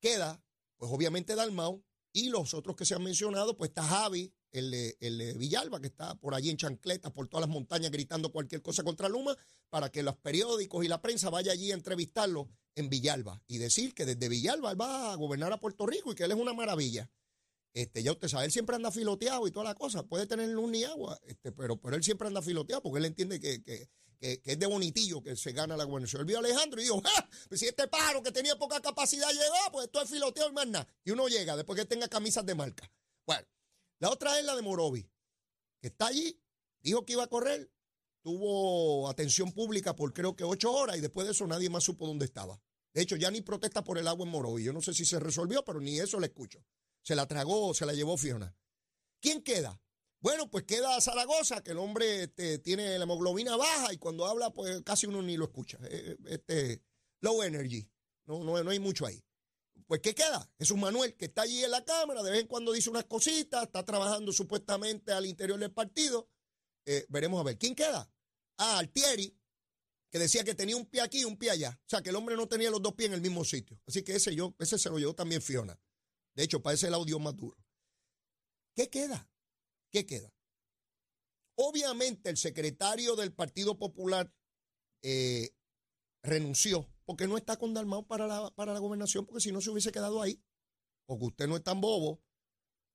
queda, 0.00 0.42
pues 0.76 0.90
obviamente 0.92 1.34
Dalmau 1.34 1.84
y 2.12 2.30
los 2.30 2.52
otros 2.52 2.76
que 2.76 2.84
se 2.84 2.94
han 2.94 3.02
mencionado, 3.02 3.56
pues 3.56 3.70
está 3.70 3.82
Javi, 3.82 4.34
el 4.52 4.70
de, 4.70 5.34
Villalba, 5.36 5.80
que 5.80 5.88
está 5.88 6.14
por 6.14 6.34
allí 6.34 6.50
en 6.50 6.56
chancletas, 6.56 7.12
por 7.12 7.28
todas 7.28 7.46
las 7.46 7.52
montañas, 7.52 7.90
gritando 7.90 8.30
cualquier 8.30 8.62
cosa 8.62 8.84
contra 8.84 9.08
Luma, 9.08 9.36
para 9.68 9.90
que 9.90 10.02
los 10.02 10.16
periódicos 10.16 10.84
y 10.84 10.88
la 10.88 11.02
prensa 11.02 11.28
vaya 11.28 11.52
allí 11.52 11.72
a 11.72 11.74
entrevistarlo 11.74 12.48
en 12.76 12.90
Villalba 12.90 13.42
y 13.46 13.58
decir 13.58 13.94
que 13.94 14.04
desde 14.04 14.28
Villalba 14.28 14.70
él 14.70 14.80
va 14.80 15.12
a 15.12 15.16
gobernar 15.16 15.52
a 15.52 15.60
Puerto 15.60 15.86
Rico 15.86 16.12
y 16.12 16.14
que 16.14 16.24
él 16.24 16.32
es 16.32 16.38
una 16.38 16.52
maravilla. 16.52 17.10
Este, 17.72 18.02
ya 18.02 18.12
usted 18.12 18.28
sabe, 18.28 18.44
él 18.44 18.52
siempre 18.52 18.76
anda 18.76 18.92
filoteado 18.92 19.46
y 19.48 19.50
toda 19.50 19.64
la 19.64 19.74
cosa, 19.74 20.04
puede 20.04 20.26
tener 20.26 20.48
luz 20.48 20.70
ni 20.70 20.84
agua, 20.84 21.18
este, 21.26 21.50
pero, 21.50 21.76
pero 21.80 21.96
él 21.96 22.04
siempre 22.04 22.28
anda 22.28 22.40
filoteado 22.40 22.82
porque 22.82 22.98
él 22.98 23.06
entiende 23.06 23.40
que, 23.40 23.64
que, 23.64 23.88
que, 24.20 24.40
es 24.44 24.58
de 24.58 24.66
bonitillo 24.66 25.22
que 25.22 25.34
se 25.36 25.52
gana 25.52 25.76
la 25.76 25.84
gobernación. 25.84 26.20
Él 26.20 26.26
vio 26.26 26.36
a 26.36 26.40
Alejandro 26.40 26.80
y 26.80 26.84
dijo, 26.84 27.02
¡ah! 27.04 27.28
Pues 27.48 27.60
si 27.60 27.66
este 27.66 27.88
pájaro 27.88 28.22
que 28.22 28.30
tenía 28.30 28.56
poca 28.56 28.80
capacidad 28.80 29.28
llegó, 29.28 29.72
pues 29.72 29.86
esto 29.86 30.02
es 30.02 30.52
más 30.52 30.66
nada. 30.68 30.86
Y 31.04 31.10
uno 31.10 31.26
llega 31.26 31.56
después 31.56 31.78
que 31.78 31.84
tenga 31.84 32.08
camisas 32.08 32.46
de 32.46 32.54
marca. 32.54 32.90
Bueno, 33.26 33.46
la 33.98 34.10
otra 34.10 34.38
es 34.38 34.44
la 34.44 34.54
de 34.54 34.62
Morovi, 34.62 35.10
que 35.80 35.88
está 35.88 36.06
allí, 36.06 36.40
dijo 36.80 37.04
que 37.04 37.14
iba 37.14 37.24
a 37.24 37.28
correr, 37.28 37.70
tuvo 38.24 39.08
atención 39.08 39.52
pública 39.52 39.94
por 39.94 40.14
creo 40.14 40.34
que 40.34 40.44
ocho 40.44 40.72
horas 40.72 40.96
y 40.96 41.00
después 41.00 41.26
de 41.26 41.32
eso 41.32 41.46
nadie 41.46 41.68
más 41.68 41.84
supo 41.84 42.06
dónde 42.06 42.24
estaba. 42.24 42.58
De 42.94 43.02
hecho, 43.02 43.16
ya 43.16 43.30
ni 43.30 43.42
protesta 43.42 43.84
por 43.84 43.98
el 43.98 44.08
agua 44.08 44.24
en 44.24 44.32
Morovi. 44.32 44.64
Yo 44.64 44.72
no 44.72 44.80
sé 44.80 44.94
si 44.94 45.04
se 45.04 45.20
resolvió, 45.20 45.64
pero 45.64 45.80
ni 45.80 45.98
eso 45.98 46.18
le 46.18 46.28
escucho. 46.28 46.64
Se 47.02 47.14
la 47.14 47.26
tragó, 47.26 47.74
se 47.74 47.84
la 47.84 47.92
llevó 47.92 48.16
Fiona. 48.16 48.56
¿Quién 49.20 49.42
queda? 49.42 49.80
Bueno, 50.20 50.50
pues 50.50 50.64
queda 50.64 50.98
Zaragoza, 51.02 51.62
que 51.62 51.72
el 51.72 51.78
hombre 51.78 52.24
este, 52.24 52.58
tiene 52.58 52.96
la 52.96 53.04
hemoglobina 53.04 53.56
baja 53.56 53.92
y 53.92 53.98
cuando 53.98 54.24
habla, 54.24 54.50
pues 54.50 54.80
casi 54.82 55.06
uno 55.06 55.20
ni 55.20 55.36
lo 55.36 55.44
escucha. 55.44 55.78
Eh, 55.82 56.16
este, 56.26 56.82
low 57.20 57.42
energy. 57.42 57.86
No, 58.24 58.42
no, 58.42 58.62
no 58.62 58.70
hay 58.70 58.78
mucho 58.78 59.04
ahí. 59.04 59.22
Pues, 59.86 60.00
¿qué 60.00 60.14
queda? 60.14 60.50
un 60.72 60.80
Manuel, 60.80 61.14
que 61.14 61.26
está 61.26 61.42
allí 61.42 61.62
en 61.62 61.72
la 61.72 61.84
Cámara, 61.84 62.22
de 62.22 62.30
vez 62.30 62.40
en 62.40 62.46
cuando 62.46 62.72
dice 62.72 62.88
unas 62.88 63.04
cositas, 63.04 63.64
está 63.64 63.84
trabajando 63.84 64.32
supuestamente 64.32 65.12
al 65.12 65.26
interior 65.26 65.58
del 65.58 65.72
partido. 65.72 66.30
Eh, 66.86 67.04
veremos 67.10 67.40
a 67.40 67.44
ver. 67.44 67.58
¿Quién 67.58 67.74
queda? 67.74 68.10
Ah, 68.58 68.78
Altieri, 68.78 69.36
que 70.10 70.18
decía 70.18 70.44
que 70.44 70.54
tenía 70.54 70.76
un 70.76 70.86
pie 70.86 71.00
aquí 71.00 71.20
y 71.20 71.24
un 71.24 71.36
pie 71.36 71.50
allá. 71.50 71.78
O 71.80 71.88
sea, 71.88 72.02
que 72.02 72.10
el 72.10 72.16
hombre 72.16 72.36
no 72.36 72.46
tenía 72.46 72.70
los 72.70 72.80
dos 72.80 72.94
pies 72.94 73.08
en 73.08 73.14
el 73.14 73.20
mismo 73.20 73.44
sitio. 73.44 73.80
Así 73.86 74.02
que 74.02 74.14
ese, 74.14 74.34
yo, 74.34 74.54
ese 74.58 74.78
se 74.78 74.90
lo 74.90 74.98
llevó 74.98 75.14
también 75.14 75.42
Fiona. 75.42 75.78
De 76.34 76.44
hecho, 76.44 76.62
parece 76.62 76.88
el 76.88 76.94
audio 76.94 77.18
más 77.18 77.36
duro. 77.36 77.56
¿Qué 78.74 78.90
queda? 78.90 79.28
¿Qué 79.90 80.06
queda? 80.06 80.32
Obviamente 81.56 82.30
el 82.30 82.36
secretario 82.36 83.14
del 83.14 83.32
Partido 83.32 83.78
Popular 83.78 84.32
eh, 85.02 85.54
renunció 86.22 86.88
porque 87.04 87.28
no 87.28 87.36
está 87.36 87.56
con 87.56 87.74
para 88.06 88.26
la, 88.26 88.50
para 88.54 88.72
la 88.72 88.78
gobernación, 88.78 89.26
porque 89.26 89.40
si 89.40 89.52
no 89.52 89.60
se 89.60 89.70
hubiese 89.70 89.92
quedado 89.92 90.22
ahí. 90.22 90.42
Porque 91.06 91.26
usted 91.26 91.46
no 91.46 91.56
es 91.56 91.62
tan 91.62 91.80
bobo 91.80 92.22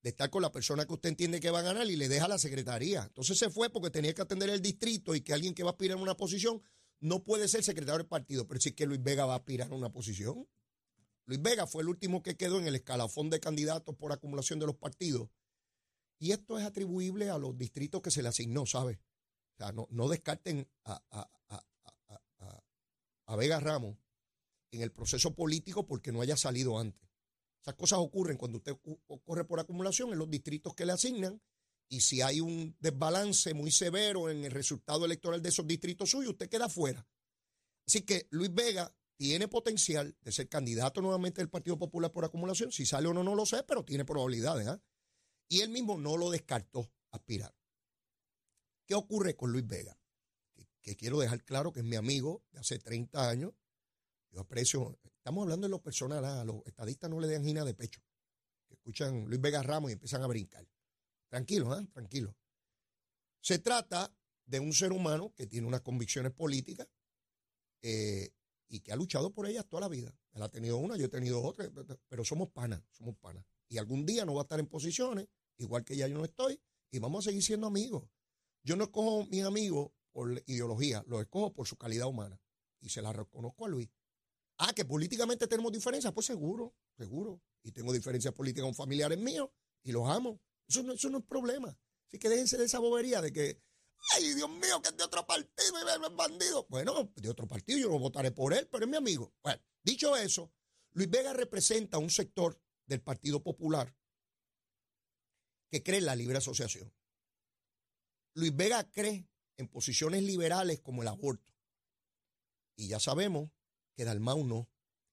de 0.02 0.10
estar 0.10 0.30
con 0.30 0.42
la 0.42 0.52
persona 0.52 0.86
que 0.86 0.94
usted 0.94 1.10
entiende 1.10 1.40
que 1.40 1.52
va 1.52 1.60
a 1.60 1.64
ganar 1.64 1.88
y 1.88 1.96
le 1.96 2.08
deja 2.08 2.28
la 2.28 2.38
secretaría. 2.38 3.04
Entonces 3.04 3.38
se 3.38 3.50
fue 3.50 3.70
porque 3.70 3.90
tenía 3.90 4.14
que 4.14 4.22
atender 4.22 4.50
el 4.50 4.62
distrito 4.62 5.16
y 5.16 5.22
que 5.22 5.34
alguien 5.34 5.54
que 5.54 5.64
va 5.64 5.70
a 5.70 5.74
aspirar 5.74 5.98
a 5.98 6.02
una 6.02 6.16
posición 6.16 6.62
no 7.02 7.24
puede 7.24 7.48
ser 7.48 7.64
secretario 7.64 8.00
del 8.00 8.08
partido, 8.08 8.48
pero 8.48 8.60
sí 8.60 8.74
que 8.74 8.86
Luis 8.86 9.02
Vega 9.02 9.26
va 9.26 9.34
a 9.34 9.38
aspirar 9.38 9.72
a 9.72 9.76
una 9.76 9.92
posición. 9.92 10.48
Luis 11.26 11.42
Vega 11.42 11.68
fue 11.68 11.84
el 11.84 11.90
último 11.90 12.24
que 12.24 12.36
quedó 12.36 12.60
en 12.60 12.68
el 12.68 12.76
escalafón 12.76 13.30
de 13.30 13.40
candidatos 13.40 13.96
por 13.96 14.12
acumulación 14.12 14.60
de 14.60 14.66
los 14.66 14.76
partidos. 14.76 15.30
Y 16.18 16.32
esto 16.32 16.60
es 16.60 16.66
atribuible 16.66 17.30
a 17.30 17.38
los 17.38 17.58
distritos 17.58 18.02
que 18.02 18.12
se 18.12 18.22
le 18.22 18.30
asignó, 18.30 18.66
¿sabe? 18.66 19.00
O 19.54 19.58
sea, 19.58 19.72
no, 19.72 19.88
no 19.92 20.10
descarten 20.10 20.68
a, 20.86 21.02
a, 21.12 21.30
a, 23.26 23.36
Vega 23.36 23.60
Ramos 23.60 23.96
en 24.72 24.82
el 24.82 24.92
proceso 24.92 25.34
político 25.34 25.86
porque 25.86 26.12
no 26.12 26.22
haya 26.22 26.36
salido 26.36 26.78
antes. 26.80 27.09
Esas 27.62 27.76
cosas 27.76 28.00
ocurren 28.00 28.38
cuando 28.38 28.58
usted 28.58 28.76
corre 29.26 29.46
por 29.46 29.60
acumulación 29.60 30.12
en 30.12 30.20
los 30.20 30.30
distritos 30.30 30.74
que 30.74 30.86
le 30.86 30.94
asignan 30.94 31.42
y 31.90 32.02
si 32.02 32.22
hay 32.22 32.40
un 32.40 32.76
desbalance 32.80 33.54
muy 33.54 33.72
severo 33.72 34.30
en 34.30 34.46
el 34.46 34.52
resultado 34.52 35.06
electoral 35.06 35.42
de 35.42 35.50
esos 35.50 35.66
distritos 35.66 36.12
suyos, 36.12 36.32
usted 36.32 36.48
queda 36.48 36.70
fuera. 36.70 37.06
Así 37.88 38.04
que 38.04 38.28
Luis 38.30 38.54
Vega 38.54 38.96
tiene 39.18 39.48
potencial 39.48 40.16
de 40.22 40.32
ser 40.32 40.48
candidato 40.48 41.02
nuevamente 41.02 41.42
del 41.42 41.50
Partido 41.50 41.78
Popular 41.78 42.12
por 42.12 42.24
acumulación. 42.24 42.72
Si 42.72 42.86
sale 42.86 43.08
o 43.08 43.14
no, 43.14 43.24
no 43.24 43.34
lo 43.34 43.46
sé, 43.46 43.64
pero 43.64 43.84
tiene 43.84 44.06
probabilidades. 44.06 44.68
¿ah? 44.68 44.82
Y 45.50 45.62
él 45.62 45.70
mismo 45.72 45.98
no 45.98 46.16
lo 46.16 46.30
descartó 46.30 46.90
aspirar. 47.12 47.54
¿Qué 48.86 48.94
ocurre 48.94 49.36
con 49.36 49.52
Luis 49.52 49.68
Vega? 49.68 50.00
Que, 50.82 50.96
quiero 50.96 51.20
dejar 51.20 51.44
claro 51.44 51.74
que 51.74 51.82
es 51.82 51.86
mi 51.86 51.96
amigo 51.96 52.44
de 52.52 52.60
hace 52.60 52.80
30 52.80 53.30
años. 53.30 53.54
Yo 54.32 54.42
aprecio, 54.42 55.00
estamos 55.30 55.44
hablando 55.44 55.68
de 55.68 55.70
lo 55.70 55.80
personal, 55.80 56.26
¿ah? 56.26 56.42
a 56.42 56.44
los 56.44 56.66
estadistas 56.66 57.08
no 57.08 57.20
le 57.20 57.28
den 57.28 57.44
gina 57.44 57.64
de 57.64 57.76
pecho. 57.76 58.02
Que 58.68 58.74
escuchan 58.74 59.26
Luis 59.26 59.40
Vega 59.40 59.62
Ramos 59.62 59.92
y 59.92 59.94
empiezan 59.94 60.24
a 60.24 60.28
brincar. 60.28 60.68
Tranquilo, 61.28 61.80
¿eh? 61.80 61.86
tranquilo. 61.94 62.36
Se 63.40 63.60
trata 63.60 64.12
de 64.48 64.60
un 64.60 64.74
ser 64.74 64.92
humano 64.92 65.32
que 65.36 65.46
tiene 65.46 65.68
unas 65.68 65.82
convicciones 65.82 66.32
políticas 66.32 66.88
eh, 67.84 68.32
y 68.70 68.80
que 68.80 68.92
ha 68.92 68.96
luchado 68.96 69.32
por 69.32 69.46
ellas 69.46 69.68
toda 69.68 69.82
la 69.82 69.88
vida. 69.88 70.18
Él 70.32 70.42
ha 70.42 70.50
tenido 70.50 70.78
una, 70.78 70.98
yo 70.98 71.06
he 71.06 71.10
tenido 71.10 71.44
otra, 71.44 71.70
pero 72.08 72.26
somos 72.26 72.50
panas, 72.50 72.82
somos 72.90 73.16
panas. 73.18 73.46
Y 73.68 73.78
algún 73.78 74.08
día 74.08 74.26
no 74.26 74.34
va 74.34 74.42
a 74.42 74.46
estar 74.46 74.60
en 74.60 74.66
posiciones, 74.66 75.28
igual 75.58 75.84
que 75.86 75.96
ya 75.96 76.08
yo 76.08 76.18
no 76.18 76.26
estoy, 76.26 76.60
y 76.90 76.98
vamos 76.98 77.28
a 77.28 77.30
seguir 77.30 77.44
siendo 77.44 77.68
amigos. 77.68 78.10
Yo 78.64 78.76
no 78.76 78.86
escojo 78.86 79.28
mis 79.28 79.44
amigos 79.44 79.92
por 80.12 80.42
ideología, 80.48 81.04
los 81.06 81.22
escojo 81.22 81.54
por 81.54 81.68
su 81.68 81.76
calidad 81.76 82.08
humana. 82.08 82.42
Y 82.82 82.90
se 82.90 83.04
la 83.04 83.14
reconozco 83.14 83.66
a 83.66 83.70
Luis. 83.70 83.90
Ah, 84.62 84.74
que 84.74 84.84
políticamente 84.84 85.48
tenemos 85.48 85.72
diferencias, 85.72 86.12
pues 86.12 86.26
seguro, 86.26 86.76
seguro. 86.98 87.42
Y 87.64 87.72
tengo 87.72 87.94
diferencias 87.94 88.34
políticas 88.34 88.66
con 88.66 88.76
familiares 88.76 89.18
míos 89.18 89.50
y 89.84 89.94
los 89.94 90.08
amo. 90.10 90.42
Eso 90.68 90.84
no, 90.84 90.94
es 90.94 91.26
problema. 91.26 91.78
Así 92.08 92.20
que 92.20 92.28
déjense 92.28 92.58
de 92.58 92.66
esa 92.66 92.80
bobería 92.80 93.22
de 93.22 93.32
que, 93.32 93.64
ay, 94.16 94.34
Dios 94.34 94.50
mío, 94.50 94.82
que 94.82 94.90
es 94.90 94.98
de 94.98 95.04
otro 95.06 95.26
partido 95.26 95.80
y 95.80 96.06
es 96.06 96.16
bandido. 96.16 96.68
Bueno, 96.70 97.10
de 97.16 97.30
otro 97.30 97.48
partido, 97.48 97.80
yo 97.80 97.90
no 97.90 98.00
votaré 98.00 98.32
por 98.32 98.54
él, 98.54 98.68
pero 98.70 98.84
es 98.84 98.92
mi 98.92 98.98
amigo. 98.98 99.34
Bueno, 99.42 99.62
dicho 99.82 100.18
eso, 100.18 100.52
Luis 100.92 101.10
Vega 101.10 101.32
representa 101.32 101.98
un 101.98 102.10
sector 102.10 102.62
del 102.86 103.02
Partido 103.02 103.42
Popular 103.42 103.96
que 105.72 105.84
cree 105.84 106.00
en 106.00 106.06
la 106.06 106.18
libre 106.18 106.40
asociación. 106.40 106.94
Luis 108.34 108.54
Vega 108.54 108.92
cree 108.92 109.26
en 109.56 109.70
posiciones 109.70 110.22
liberales 110.24 110.82
como 110.82 111.02
el 111.02 111.08
aborto. 111.08 111.54
Y 112.76 112.90
ya 112.90 113.00
sabemos 113.00 113.52
que 114.00 114.06
Dalmau 114.06 114.46
no. 114.46 114.70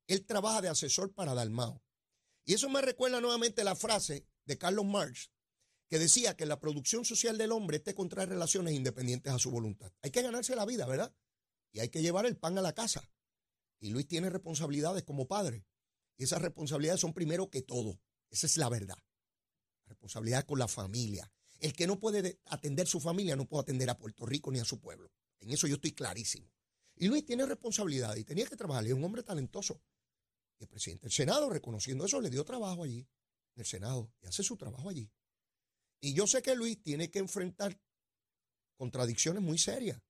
Él 0.06 0.24
trabaja 0.24 0.62
de 0.62 0.68
asesor 0.68 1.12
para 1.12 1.34
Dalmau. 1.34 1.82
Y 2.44 2.54
eso 2.54 2.68
me 2.68 2.80
recuerda 2.80 3.20
nuevamente 3.20 3.64
la 3.64 3.74
frase 3.74 4.28
de 4.44 4.58
Carlos 4.58 4.86
Marx 4.86 5.32
que 5.88 5.98
decía 5.98 6.36
que 6.36 6.46
la 6.46 6.60
producción 6.60 7.04
social 7.04 7.36
del 7.36 7.50
hombre 7.50 7.82
es 7.84 7.94
contraer 7.94 8.28
relaciones 8.28 8.74
independientes 8.74 9.32
a 9.32 9.40
su 9.40 9.50
voluntad. 9.50 9.92
Hay 10.02 10.12
que 10.12 10.22
ganarse 10.22 10.54
la 10.54 10.64
vida, 10.64 10.86
¿verdad? 10.86 11.12
Y 11.72 11.80
hay 11.80 11.88
que 11.88 12.00
llevar 12.00 12.26
el 12.26 12.36
pan 12.36 12.56
a 12.58 12.62
la 12.62 12.74
casa. 12.74 13.10
Y 13.80 13.90
Luis 13.90 14.06
tiene 14.06 14.30
responsabilidades 14.30 15.02
como 15.02 15.26
padre. 15.26 15.66
Y 16.16 16.22
esas 16.22 16.40
responsabilidades 16.40 17.00
son 17.00 17.12
primero 17.12 17.50
que 17.50 17.62
todo. 17.62 18.00
Esa 18.30 18.46
es 18.46 18.56
la 18.56 18.68
verdad. 18.68 19.02
Responsabilidad 19.86 20.46
con 20.46 20.60
la 20.60 20.68
familia. 20.68 21.28
El 21.58 21.72
que 21.72 21.88
no 21.88 21.98
puede 21.98 22.38
atender 22.44 22.86
su 22.86 23.00
familia 23.00 23.34
no 23.34 23.48
puede 23.48 23.62
atender 23.62 23.90
a 23.90 23.98
Puerto 23.98 24.26
Rico 24.26 24.52
ni 24.52 24.60
a 24.60 24.64
su 24.64 24.78
pueblo. 24.78 25.10
En 25.40 25.50
eso 25.50 25.66
yo 25.66 25.74
estoy 25.74 25.90
clarísimo. 25.90 26.55
Y 26.96 27.08
Luis 27.08 27.24
tiene 27.24 27.44
responsabilidad 27.44 28.16
y 28.16 28.24
tenía 28.24 28.46
que 28.46 28.56
trabajar. 28.56 28.86
es 28.86 28.92
un 28.92 29.04
hombre 29.04 29.22
talentoso. 29.22 29.82
Y 30.58 30.64
el 30.64 30.68
presidente 30.68 31.02
del 31.02 31.12
Senado, 31.12 31.50
reconociendo 31.50 32.06
eso, 32.06 32.20
le 32.20 32.30
dio 32.30 32.44
trabajo 32.44 32.82
allí, 32.82 33.00
en 33.54 33.60
el 33.60 33.66
Senado, 33.66 34.10
y 34.22 34.26
hace 34.26 34.42
su 34.42 34.56
trabajo 34.56 34.88
allí. 34.88 35.10
Y 36.00 36.14
yo 36.14 36.26
sé 36.26 36.42
que 36.42 36.54
Luis 36.54 36.82
tiene 36.82 37.10
que 37.10 37.18
enfrentar 37.18 37.78
contradicciones 38.76 39.42
muy 39.42 39.58
serias, 39.58 40.00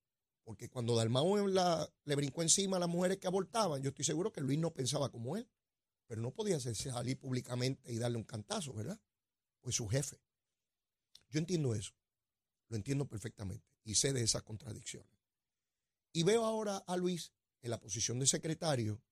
porque 0.44 0.68
cuando 0.68 0.94
Dalmau 0.94 1.48
le 1.48 2.14
brincó 2.14 2.42
encima 2.42 2.76
a 2.76 2.80
las 2.80 2.88
mujeres 2.88 3.18
que 3.18 3.26
abortaban, 3.26 3.82
yo 3.82 3.88
estoy 3.88 4.04
seguro 4.04 4.32
que 4.32 4.40
Luis 4.40 4.58
no 4.58 4.72
pensaba 4.72 5.10
como 5.10 5.36
él, 5.36 5.48
pero 6.06 6.20
no 6.20 6.32
podía 6.32 6.60
salir 6.60 7.18
públicamente 7.18 7.92
y 7.92 7.98
darle 7.98 8.18
un 8.18 8.24
cantazo, 8.24 8.72
¿verdad? 8.72 9.00
Pues 9.60 9.74
su 9.74 9.88
jefe. 9.88 10.20
Yo 11.28 11.40
entiendo 11.40 11.74
eso, 11.74 11.92
lo 12.68 12.76
entiendo 12.76 13.08
perfectamente 13.08 13.66
y 13.82 13.96
sé 13.96 14.12
de 14.12 14.22
esas 14.22 14.44
contradicciones. 14.44 15.15
Y 16.16 16.22
veo 16.22 16.46
ahora 16.46 16.78
a 16.78 16.96
Luis 16.96 17.34
en 17.60 17.68
la 17.68 17.78
posición 17.78 18.18
de 18.18 18.26
secretario, 18.26 19.02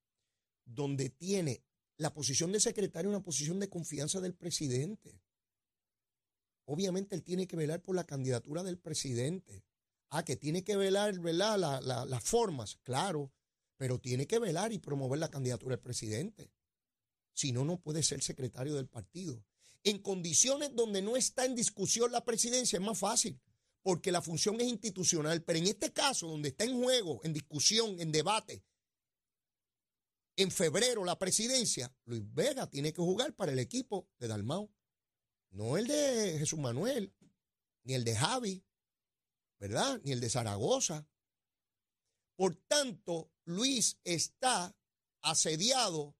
donde 0.64 1.10
tiene 1.10 1.62
la 1.98 2.14
posición 2.14 2.50
de 2.50 2.60
secretario 2.60 3.10
una 3.10 3.22
posición 3.22 3.60
de 3.60 3.68
confianza 3.68 4.22
del 4.22 4.32
presidente. 4.32 5.20
Obviamente 6.64 7.14
él 7.14 7.22
tiene 7.22 7.46
que 7.46 7.56
velar 7.56 7.82
por 7.82 7.94
la 7.94 8.04
candidatura 8.04 8.62
del 8.62 8.78
presidente. 8.78 9.66
Ah, 10.08 10.24
que 10.24 10.36
tiene 10.36 10.64
que 10.64 10.78
velar, 10.78 11.18
¿verdad? 11.20 11.82
las 11.82 12.24
formas, 12.24 12.76
claro, 12.76 13.30
pero 13.76 14.00
tiene 14.00 14.26
que 14.26 14.38
velar 14.38 14.72
y 14.72 14.78
promover 14.78 15.18
la 15.18 15.28
candidatura 15.28 15.76
del 15.76 15.84
presidente. 15.84 16.54
Si 17.34 17.52
no, 17.52 17.66
no 17.66 17.78
puede 17.82 18.02
ser 18.02 18.22
secretario 18.22 18.76
del 18.76 18.88
partido. 18.88 19.44
En 19.82 19.98
condiciones 19.98 20.74
donde 20.74 21.02
no 21.02 21.18
está 21.18 21.44
en 21.44 21.54
discusión 21.54 22.10
la 22.12 22.24
presidencia 22.24 22.78
es 22.78 22.82
más 22.82 22.98
fácil, 22.98 23.38
porque 23.84 24.10
la 24.10 24.22
función 24.22 24.60
es 24.60 24.66
institucional. 24.66 25.44
Pero 25.44 25.58
en 25.58 25.66
este 25.66 25.92
caso, 25.92 26.26
donde 26.26 26.48
está 26.48 26.64
en 26.64 26.82
juego, 26.82 27.20
en 27.22 27.34
discusión, 27.34 28.00
en 28.00 28.10
debate, 28.10 28.64
en 30.36 30.50
febrero 30.50 31.04
la 31.04 31.18
presidencia, 31.18 31.94
Luis 32.06 32.22
Vega 32.32 32.68
tiene 32.68 32.92
que 32.92 33.02
jugar 33.02 33.34
para 33.34 33.52
el 33.52 33.58
equipo 33.58 34.08
de 34.18 34.26
Dalmau. 34.26 34.72
No 35.50 35.76
el 35.76 35.86
de 35.86 36.36
Jesús 36.38 36.58
Manuel, 36.58 37.14
ni 37.84 37.94
el 37.94 38.04
de 38.04 38.16
Javi, 38.16 38.64
¿verdad? 39.60 40.00
Ni 40.02 40.12
el 40.12 40.20
de 40.20 40.30
Zaragoza. 40.30 41.06
Por 42.36 42.56
tanto, 42.56 43.30
Luis 43.44 44.00
está 44.02 44.74
asediado 45.20 46.16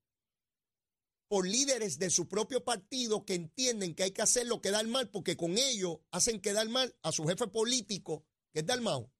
por 1.34 1.48
líderes 1.48 1.98
de 1.98 2.10
su 2.10 2.28
propio 2.28 2.62
partido 2.62 3.24
que 3.24 3.34
entienden 3.34 3.96
que 3.96 4.04
hay 4.04 4.12
que 4.12 4.22
hacer 4.22 4.46
lo 4.46 4.60
que 4.60 4.70
da 4.70 4.80
mal 4.84 5.10
porque 5.10 5.36
con 5.36 5.58
ello 5.58 6.00
hacen 6.12 6.40
quedar 6.40 6.68
mal 6.68 6.96
a 7.02 7.10
su 7.10 7.24
jefe 7.24 7.48
político, 7.48 8.24
que 8.52 8.60
es 8.60 8.66
Dalmau. 8.66 9.12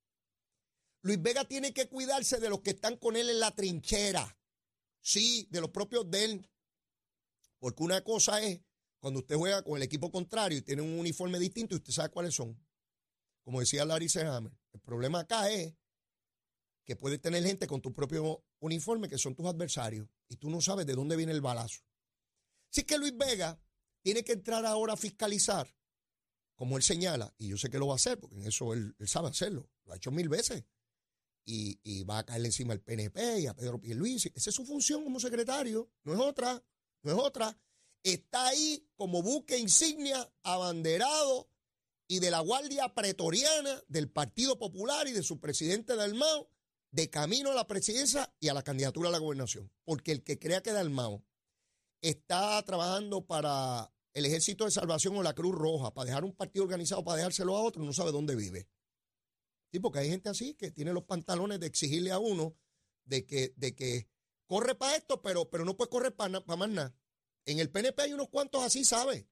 Luis 1.03 1.21
Vega 1.21 1.45
tiene 1.45 1.75
que 1.75 1.89
cuidarse 1.89 2.39
de 2.39 2.51
los 2.51 2.61
que 2.61 2.71
están 2.71 2.99
con 2.99 3.17
él 3.17 3.31
en 3.31 3.41
la 3.41 3.53
trinchera. 3.53 4.39
Sí, 5.01 5.49
de 5.51 5.61
los 5.61 5.71
propios 5.71 6.09
de 6.09 6.25
él. 6.25 6.51
Porque 7.59 7.83
una 7.83 8.05
cosa 8.05 8.41
es 8.41 8.61
cuando 9.01 9.19
usted 9.19 9.35
juega 9.35 9.65
con 9.65 9.77
el 9.77 9.83
equipo 9.83 10.13
contrario 10.13 10.59
y 10.59 10.63
tiene 10.63 10.83
un 10.83 10.97
uniforme 10.97 11.41
distinto 11.41 11.75
y 11.75 11.79
usted 11.79 11.93
sabe 11.93 12.11
cuáles 12.11 12.37
son. 12.37 12.65
Como 13.43 13.59
decía 13.59 13.85
Larry 13.85 14.09
Sehammer, 14.09 14.53
el 14.73 14.81
problema 14.83 15.19
acá 15.19 15.51
es 15.51 15.75
que 16.85 16.95
puedes 16.95 17.21
tener 17.21 17.43
gente 17.43 17.67
con 17.67 17.81
tu 17.81 17.93
propio 17.93 18.45
uniforme 18.61 19.09
que 19.09 19.19
son 19.19 19.35
tus 19.35 19.47
adversarios 19.47 20.07
y 20.29 20.37
tú 20.37 20.49
no 20.49 20.61
sabes 20.61 20.87
de 20.87 20.95
dónde 20.95 21.17
viene 21.17 21.33
el 21.33 21.41
balazo. 21.41 21.81
Así 22.75 22.83
que 22.83 22.99
Luis 22.99 23.17
Vega 23.17 23.57
tiene 24.03 24.25
que 24.25 24.33
entrar 24.33 24.67
ahora 24.67 24.95
a 24.95 24.97
fiscalizar, 24.97 25.73
como 26.57 26.77
él 26.77 26.83
señala, 26.83 27.33
y 27.39 27.47
yo 27.47 27.57
sé 27.57 27.71
que 27.71 27.79
lo 27.79 27.87
va 27.87 27.93
a 27.93 28.03
hacer, 28.03 28.19
porque 28.19 28.35
en 28.35 28.47
eso 28.49 28.73
él, 28.73 28.97
sabe 29.07 29.29
hacerlo, 29.29 29.71
lo 29.85 29.93
ha 29.93 29.97
hecho 29.97 30.11
mil 30.11 30.29
veces, 30.29 30.65
y, 31.47 32.03
va 32.03 32.19
a 32.19 32.27
caerle 32.27 32.49
encima 32.49 32.73
al 32.73 32.81
PNP 32.81 33.43
y 33.43 33.47
a 33.47 33.55
Pedro 33.55 33.81
Pierluisi. 33.81 34.33
Esa 34.35 34.51
es 34.51 34.57
su 34.57 34.67
función 34.67 35.05
como 35.05 35.21
secretario, 35.21 35.89
no 36.03 36.15
es 36.15 36.19
otra, 36.19 36.61
no 37.03 37.13
es 37.13 37.17
otra 37.17 37.57
está 38.03 38.49
ahí 38.49 38.85
como 38.97 39.23
buque 39.23 39.57
insignia, 39.57 40.29
abanderado 40.43 41.49
y 42.09 42.19
de 42.19 42.33
la 42.33 42.41
Guardia 42.41 42.93
Pretoriana 42.93 43.83
del 43.87 44.11
Partido 44.11 44.59
Popular 44.59 45.07
y 45.07 45.13
de 45.13 45.23
su 45.23 45.39
presidente 45.39 45.95
Dalmau, 45.95 46.49
de 46.91 47.09
camino 47.09 47.53
a 47.53 47.55
la 47.55 47.69
presidencia 47.69 48.35
y 48.41 48.49
a 48.49 48.55
la 48.55 48.63
candidatura 48.63 49.09
a 49.09 49.13
la 49.13 49.19
gobernación. 49.19 49.73
Porque 49.85 50.11
el 50.11 50.25
que 50.25 50.41
crea 50.41 50.61
que 50.61 50.73
Dalmao 50.73 51.25
está 52.09 52.63
trabajando 52.63 53.27
para 53.27 53.91
el 54.13 54.27
Ejército 54.27 54.65
de 54.65 54.71
Salvación 54.71 55.17
o 55.17 55.23
la 55.23 55.35
Cruz 55.35 55.55
Roja, 55.55 55.93
para 55.93 56.07
dejar 56.07 56.25
un 56.25 56.35
partido 56.35 56.65
organizado, 56.65 57.03
para 57.03 57.17
dejárselo 57.17 57.57
a 57.57 57.63
otro, 57.63 57.83
no 57.83 57.93
sabe 57.93 58.13
dónde 58.13 58.37
vive. 58.37 58.69
Sí, 59.73 59.81
porque 59.81 59.99
hay 59.99 60.11
gente 60.11 60.29
así 60.29 60.55
que 60.55 60.71
tiene 60.71 60.93
los 60.93 61.05
pantalones 61.05 61.59
de 61.59 61.67
exigirle 61.67 62.13
a 62.13 62.19
uno 62.19 62.57
de 63.05 63.27
que, 63.27 63.53
de 63.57 63.75
que 63.75 64.09
corre 64.47 64.75
para 64.75 64.97
esto, 64.97 65.21
pero, 65.21 65.51
pero 65.51 65.65
no 65.65 65.77
puede 65.77 65.91
correr 65.91 66.15
para 66.15 66.41
más 66.41 66.69
nada. 66.69 66.95
En 67.45 67.59
el 67.59 67.71
PNP 67.71 68.03
hay 68.03 68.13
unos 68.13 68.29
cuantos 68.29 68.63
así, 68.63 68.85
¿sabe? 68.85 69.29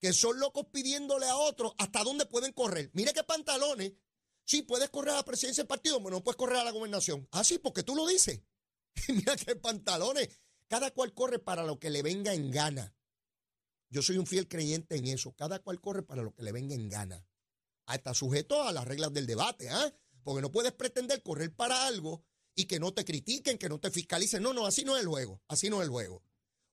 Que 0.00 0.12
son 0.12 0.38
locos 0.40 0.66
pidiéndole 0.72 1.26
a 1.26 1.36
otros 1.36 1.74
hasta 1.78 2.02
dónde 2.02 2.26
pueden 2.26 2.52
correr. 2.52 2.90
Mire 2.94 3.12
qué 3.12 3.24
pantalones. 3.24 3.92
Sí, 4.44 4.62
puedes 4.62 4.88
correr 4.88 5.12
a 5.12 5.16
la 5.16 5.24
presidencia 5.24 5.62
del 5.62 5.68
partido, 5.68 5.98
pero 5.98 6.16
no 6.16 6.24
puedes 6.24 6.36
correr 6.36 6.58
a 6.58 6.64
la 6.64 6.70
gobernación. 6.70 7.28
Ah, 7.32 7.44
sí, 7.44 7.58
porque 7.58 7.82
tú 7.82 7.94
lo 7.94 8.06
dices. 8.06 8.40
Mira 9.08 9.36
qué 9.36 9.54
pantalones. 9.56 10.28
Cada 10.68 10.90
cual 10.90 11.14
corre 11.14 11.38
para 11.38 11.64
lo 11.64 11.78
que 11.78 11.90
le 11.90 12.02
venga 12.02 12.34
en 12.34 12.50
gana. 12.50 12.94
Yo 13.90 14.02
soy 14.02 14.18
un 14.18 14.26
fiel 14.26 14.48
creyente 14.48 14.96
en 14.96 15.06
eso. 15.06 15.32
Cada 15.34 15.58
cual 15.60 15.80
corre 15.80 16.02
para 16.02 16.22
lo 16.22 16.34
que 16.34 16.42
le 16.42 16.52
venga 16.52 16.74
en 16.74 16.88
gana. 16.88 17.26
Está 17.92 18.12
sujeto 18.12 18.62
a 18.62 18.72
las 18.72 18.86
reglas 18.86 19.12
del 19.12 19.26
debate, 19.26 19.70
¿ah? 19.70 19.92
Porque 20.22 20.42
no 20.42 20.52
puedes 20.52 20.72
pretender 20.72 21.22
correr 21.22 21.54
para 21.54 21.86
algo 21.86 22.22
y 22.54 22.66
que 22.66 22.78
no 22.78 22.92
te 22.92 23.04
critiquen, 23.04 23.56
que 23.56 23.68
no 23.70 23.80
te 23.80 23.90
fiscalicen. 23.90 24.42
No, 24.42 24.52
no, 24.52 24.66
así 24.66 24.84
no 24.84 24.94
es 24.94 25.02
el 25.02 25.08
juego. 25.08 25.40
Así 25.48 25.70
no 25.70 25.78
es 25.80 25.84
el 25.84 25.90
juego. 25.90 26.22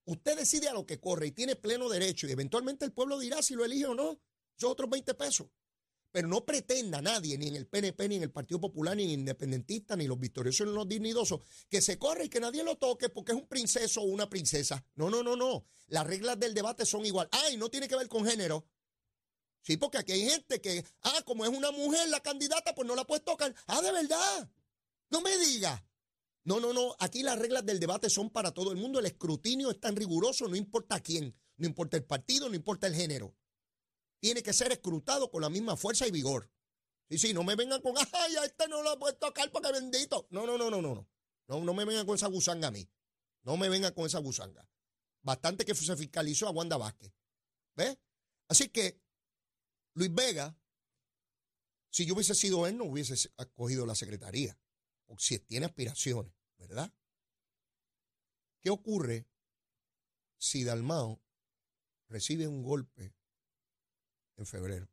Usted 0.04 0.38
decide 0.38 0.68
a 0.68 0.74
lo 0.74 0.86
que 0.86 1.00
corre 1.00 1.28
y 1.28 1.32
tiene 1.32 1.56
pleno 1.56 1.88
derecho 1.88 2.28
y 2.28 2.32
eventualmente 2.32 2.86
el 2.86 2.92
pueblo 2.92 3.18
dirá 3.18 3.42
si 3.42 3.56
lo 3.56 3.64
elige 3.64 3.86
o 3.86 3.96
no. 3.96 4.20
Son 4.58 4.72
otros 4.72 4.90
20 4.90 5.14
pesos. 5.14 5.48
Pero 6.16 6.30
no 6.30 6.46
pretenda 6.46 7.02
nadie, 7.02 7.38
ni 7.38 7.50
en 7.50 7.58
el 7.58 7.68
PNP, 7.68 8.08
ni 8.08 8.16
en 8.16 8.24
el 8.24 8.32
Partido 8.32 8.62
Popular, 8.62 8.96
ni 8.96 9.04
en 9.04 9.10
Independentista, 9.20 9.98
ni 9.98 10.08
los 10.08 10.18
victoriosos, 10.18 10.66
ni 10.66 10.72
los 10.72 10.88
dignidosos, 10.88 11.42
que 11.68 11.82
se 11.82 12.00
corre 12.00 12.24
y 12.24 12.30
que 12.30 12.40
nadie 12.40 12.64
lo 12.64 12.78
toque 12.78 13.10
porque 13.10 13.34
es 13.34 13.38
un 13.38 13.50
princeso 13.50 14.00
o 14.00 14.06
una 14.06 14.30
princesa. 14.30 14.82
No, 14.96 15.10
no, 15.10 15.24
no, 15.24 15.36
no. 15.36 15.66
Las 15.88 16.08
reglas 16.08 16.40
del 16.40 16.54
debate 16.54 16.86
son 16.86 17.06
igual. 17.06 17.28
Ay, 17.34 17.58
no 17.58 17.68
tiene 17.68 17.90
que 17.90 17.98
ver 17.98 18.08
con 18.08 18.26
género. 18.26 18.66
Sí, 19.62 19.76
porque 19.76 19.98
aquí 19.98 20.14
hay 20.14 20.22
gente 20.22 20.62
que, 20.62 20.86
ah, 21.02 21.22
como 21.26 21.44
es 21.44 21.52
una 21.52 21.72
mujer 21.72 22.08
la 22.08 22.22
candidata, 22.22 22.74
pues 22.74 22.88
no 22.88 22.96
la 22.96 23.04
puedes 23.04 23.26
tocar. 23.26 23.54
Ah, 23.68 23.82
de 23.82 23.92
verdad. 23.92 24.50
No 25.10 25.20
me 25.20 25.38
diga. 25.38 25.86
No, 26.46 26.62
no, 26.62 26.72
no. 26.72 26.96
Aquí 27.00 27.24
las 27.24 27.38
reglas 27.38 27.66
del 27.66 27.82
debate 27.82 28.10
son 28.10 28.30
para 28.30 28.54
todo 28.54 28.72
el 28.72 28.78
mundo. 28.78 29.00
El 29.00 29.08
escrutinio 29.08 29.70
es 29.70 29.82
tan 29.82 29.98
riguroso, 29.98 30.48
no 30.48 30.56
importa 30.56 31.02
quién, 31.02 31.36
no 31.58 31.68
importa 31.68 31.98
el 31.98 32.06
partido, 32.06 32.48
no 32.48 32.56
importa 32.56 32.88
el 32.88 32.96
género 32.96 33.36
tiene 34.26 34.42
que 34.42 34.54
ser 34.54 34.72
escrutado 34.72 35.30
con 35.30 35.44
la 35.44 35.52
misma 35.52 35.78
fuerza 35.78 36.08
y 36.08 36.12
vigor. 36.12 36.50
Sí, 37.12 37.20
sí, 37.20 37.32
no 37.36 37.44
me 37.44 37.56
vengan 37.56 37.80
con, 37.80 37.94
ay, 37.96 38.36
a 38.38 38.46
este 38.46 38.68
no 38.68 38.82
lo 38.82 38.98
puedo 38.98 39.16
tocar 39.18 39.52
porque 39.52 39.72
bendito. 39.72 40.26
No, 40.32 40.48
no, 40.48 40.58
no, 40.58 40.72
no, 40.72 40.82
no, 40.82 40.96
no. 40.96 41.08
No, 41.48 41.64
no 41.64 41.74
me 41.76 41.86
vengan 41.86 42.08
con 42.08 42.16
esa 42.16 42.26
gusanga 42.26 42.70
a 42.70 42.72
mí. 42.72 42.90
No 43.44 43.56
me 43.56 43.70
vengan 43.70 43.94
con 43.94 44.08
esa 44.08 44.18
gusanga. 44.18 44.68
Bastante 45.22 45.64
que 45.64 45.76
se 45.76 45.96
fiscalizó 45.96 46.48
a 46.48 46.50
Wanda 46.50 46.76
Vázquez. 46.76 47.14
¿Ves? 47.76 48.00
Así 48.48 48.70
que 48.70 49.00
Luis 49.94 50.12
Vega, 50.12 50.58
si 51.92 52.08
yo 52.08 52.16
hubiese 52.16 52.34
sido 52.34 52.66
él, 52.66 52.80
no 52.80 52.86
hubiese 52.86 53.32
acogido 53.38 53.86
la 53.86 53.94
secretaría. 53.94 54.58
O 55.06 55.20
si 55.20 55.38
tiene 55.38 55.68
aspiraciones, 55.68 56.34
¿verdad? 56.58 56.92
¿Qué 58.60 58.72
ocurre 58.72 59.28
si 60.40 60.64
Dalmao 60.64 61.22
recibe 62.08 62.48
un 62.48 62.64
golpe 62.64 63.14
en 64.38 64.46
febrero. 64.46 64.90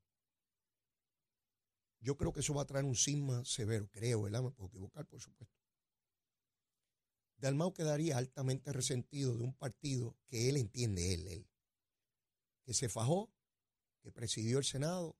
Yo 2.00 2.16
creo 2.16 2.32
que 2.32 2.40
eso 2.40 2.54
va 2.54 2.62
a 2.62 2.66
traer 2.66 2.84
un 2.84 2.96
sisma 2.96 3.44
severo, 3.44 3.88
creo, 3.90 4.22
¿verdad? 4.22 4.42
Me 4.42 4.50
puedo 4.50 4.68
equivocar, 4.68 5.06
por 5.06 5.20
supuesto. 5.20 5.56
Dalmau 7.36 7.72
quedaría 7.72 8.18
altamente 8.18 8.72
resentido 8.72 9.36
de 9.36 9.44
un 9.44 9.54
partido 9.54 10.16
que 10.26 10.48
él 10.48 10.56
entiende, 10.56 11.14
él, 11.14 11.26
él, 11.26 11.50
que 12.64 12.74
se 12.74 12.88
fajó, 12.88 13.32
que 14.00 14.12
presidió 14.12 14.58
el 14.58 14.64
Senado, 14.64 15.16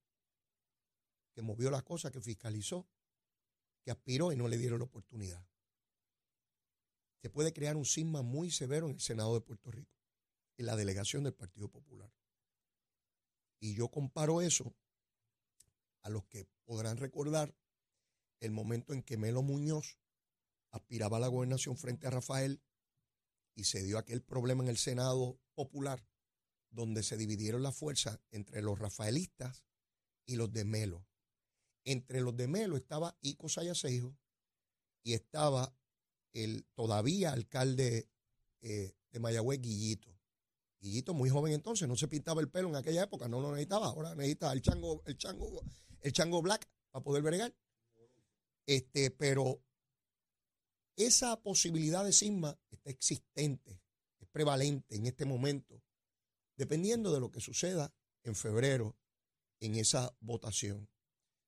que 1.35 1.43
movió 1.43 1.71
las 1.71 1.83
cosas, 1.83 2.13
que 2.13 2.21
fiscalizó, 2.21 2.87
que 3.85 3.91
aspiró 3.91 4.33
y 4.33 4.37
no 4.37 4.49
le 4.49 4.59
dieron 4.59 4.79
la 4.79 4.85
oportunidad. 4.85 5.45
Se 7.21 7.31
puede 7.31 7.53
crear 7.53 7.77
un 7.77 7.85
sisma 7.85 8.23
muy 8.23 8.51
severo 8.51 8.87
en 8.87 8.95
el 8.95 9.01
Senado 9.01 9.35
de 9.35 9.41
Puerto 9.41 9.71
Rico, 9.71 9.97
en 10.57 10.67
la 10.67 10.77
delegación 10.77 11.25
del 11.25 11.35
Partido 11.35 11.69
Popular. 11.69 12.13
Y 13.63 13.75
yo 13.77 13.89
comparo 13.89 14.43
eso 14.43 14.75
a 16.03 16.11
los 16.11 16.25
que 16.25 16.49
podrán 16.65 16.97
recordar 16.97 17.55
el 18.41 18.51
momento 18.51 18.93
en 18.93 19.05
que 19.05 19.17
Melo 19.17 19.43
Muñoz 19.43 20.01
aspiraba 20.73 21.19
a 21.19 21.21
la 21.21 21.29
gobernación 21.29 21.77
frente 21.77 22.09
a 22.09 22.11
Rafael 22.11 22.61
y 23.55 23.63
se 23.65 23.85
dio 23.85 23.99
aquel 23.99 24.21
problema 24.21 24.65
en 24.65 24.69
el 24.69 24.79
Senado 24.79 25.39
Popular 25.55 26.05
donde 26.71 27.05
se 27.05 27.17
dividieron 27.17 27.63
las 27.63 27.77
fuerzas 27.77 28.19
entre 28.33 28.63
los 28.63 28.81
rafaelistas 28.81 29.63
y 30.27 30.35
los 30.35 30.53
de 30.53 30.65
Melo. 30.65 31.07
Entre 31.85 32.21
los 32.21 32.37
de 32.37 32.49
Melo 32.49 32.77
estaba 32.77 33.17
Ico 33.21 33.49
Sayaseijo 33.49 34.19
y 35.05 35.13
estaba 35.13 35.73
el 36.33 36.67
todavía 36.75 37.33
alcalde 37.33 38.09
eh, 38.61 38.97
de 39.13 39.21
Mayagüez, 39.21 39.61
Guillito. 39.61 40.12
Guillito, 40.83 41.15
muy 41.15 41.31
joven 41.31 41.53
entonces, 41.53 41.87
no 41.87 41.97
se 41.97 42.09
pintaba 42.09 42.41
el 42.41 42.51
pelo 42.51 42.69
en 42.69 42.75
aquella 42.75 43.05
época, 43.05 43.29
no 43.29 43.41
lo 43.41 43.53
necesitaba, 43.53 43.87
ahora 43.87 44.17
necesita 44.17 44.53
el 44.53 44.61
chango, 44.61 45.01
el 45.07 45.17
chango, 45.17 45.63
el 46.01 46.13
chango 46.13 46.43
black 46.43 46.69
para 46.91 47.05
poder 47.05 47.23
bregar. 47.23 47.55
Este, 48.67 49.13
pero 49.13 49.63
esa 50.97 51.41
posibilidad 51.41 52.05
de 52.05 52.13
sisma 52.13 52.59
está 52.69 52.91
existente, 52.91 53.81
es 54.19 54.29
prevalente 54.29 54.97
en 54.97 55.07
este 55.07 55.25
momento, 55.25 55.81
dependiendo 56.57 57.13
de 57.13 57.21
lo 57.21 57.31
que 57.31 57.41
suceda 57.41 57.95
en 58.25 58.35
febrero 58.35 58.97
en 59.61 59.77
esa 59.77 60.17
votación. 60.19 60.89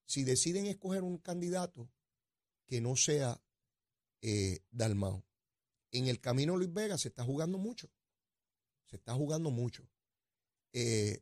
Si 0.07 0.23
deciden 0.23 0.67
escoger 0.67 1.03
un 1.03 1.19
candidato 1.19 1.91
que 2.67 2.81
no 2.81 2.95
sea 2.95 3.43
eh, 4.23 4.61
Dalmao, 4.71 5.25
en 5.91 6.07
el 6.07 6.21
camino 6.21 6.57
Luis 6.57 6.73
Vega 6.73 6.99
se 6.99 7.09
está 7.09 7.25
jugando 7.25 7.59
mucho. 7.59 7.91
Está 8.95 9.15
jugando 9.15 9.51
mucho. 9.51 9.89
Eh, 10.73 11.21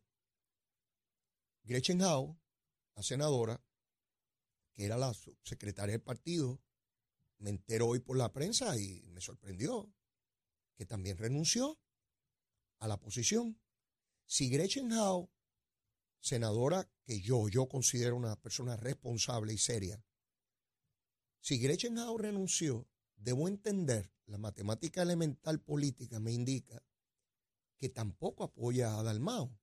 Gretchen 1.65 2.03
Howe, 2.03 2.39
la 2.95 3.03
senadora, 3.03 3.65
que 4.75 4.85
era 4.85 4.97
la 4.97 5.15
secretaria 5.43 5.93
del 5.93 6.03
partido, 6.03 6.61
me 7.39 7.51
enteró 7.51 7.89
hoy 7.89 8.01
por 8.01 8.17
la 8.19 8.33
prensa 8.33 8.79
y 8.79 9.09
me 9.11 9.21
sorprendió 9.21 9.93
que 10.75 10.87
también 10.87 11.17
renunció 11.17 11.81
a 12.79 12.89
la 12.89 12.99
posición. 12.99 13.59
Si 14.27 14.49
Gretchen 14.51 14.93
Howe, 14.93 15.31
senadora 16.21 16.91
que 17.05 17.21
yo, 17.21 17.49
yo 17.49 17.69
considero 17.69 18.17
una 18.17 18.37
persona 18.37 18.77
responsable 18.77 19.53
y 19.53 19.59
seria, 19.59 20.05
si 21.41 21.59
Gretchen 21.59 21.99
Howe 21.99 22.19
renunció, 22.19 22.87
debo 23.17 23.49
entender, 23.49 24.13
la 24.27 24.39
matemática 24.39 25.03
elemental 25.03 25.61
política 25.61 26.21
me 26.21 26.33
indica 26.33 26.83
que 27.83 27.89
tampoco 27.89 28.45
apoya 28.45 28.97
a 28.97 29.03
Dalmao 29.03 29.59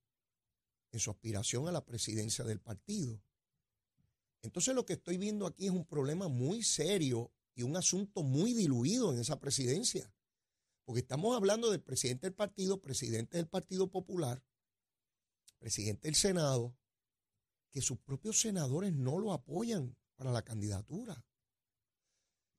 en 0.92 1.00
su 1.00 1.10
aspiración 1.10 1.70
a 1.70 1.72
la 1.72 1.86
presidencia 1.86 2.44
del 2.44 2.60
partido. 2.60 3.24
Entonces 4.42 4.76
lo 4.76 4.86
que 4.86 4.92
estoy 4.92 5.18
viendo 5.18 5.48
aquí 5.48 5.68
es 5.68 5.72
un 5.72 5.86
problema 5.86 6.28
muy 6.28 6.62
serio 6.62 7.32
y 7.56 7.64
un 7.64 7.78
asunto 7.78 8.22
muy 8.22 8.54
diluido 8.54 9.14
en 9.14 9.22
esa 9.22 9.40
presidencia. 9.40 10.14
Porque 10.84 11.00
estamos 11.00 11.34
hablando 11.34 11.72
del 11.72 11.80
presidente 11.82 12.28
del 12.28 12.34
partido, 12.34 12.82
presidente 12.82 13.38
del 13.38 13.48
Partido 13.48 13.90
Popular, 13.90 14.44
presidente 15.58 16.10
del 16.10 16.16
Senado, 16.16 16.76
que 17.72 17.82
sus 17.82 18.00
propios 18.00 18.42
senadores 18.42 18.92
no 18.92 19.18
lo 19.18 19.32
apoyan 19.32 19.96
para 20.18 20.34
la 20.34 20.42
candidatura. 20.42 21.26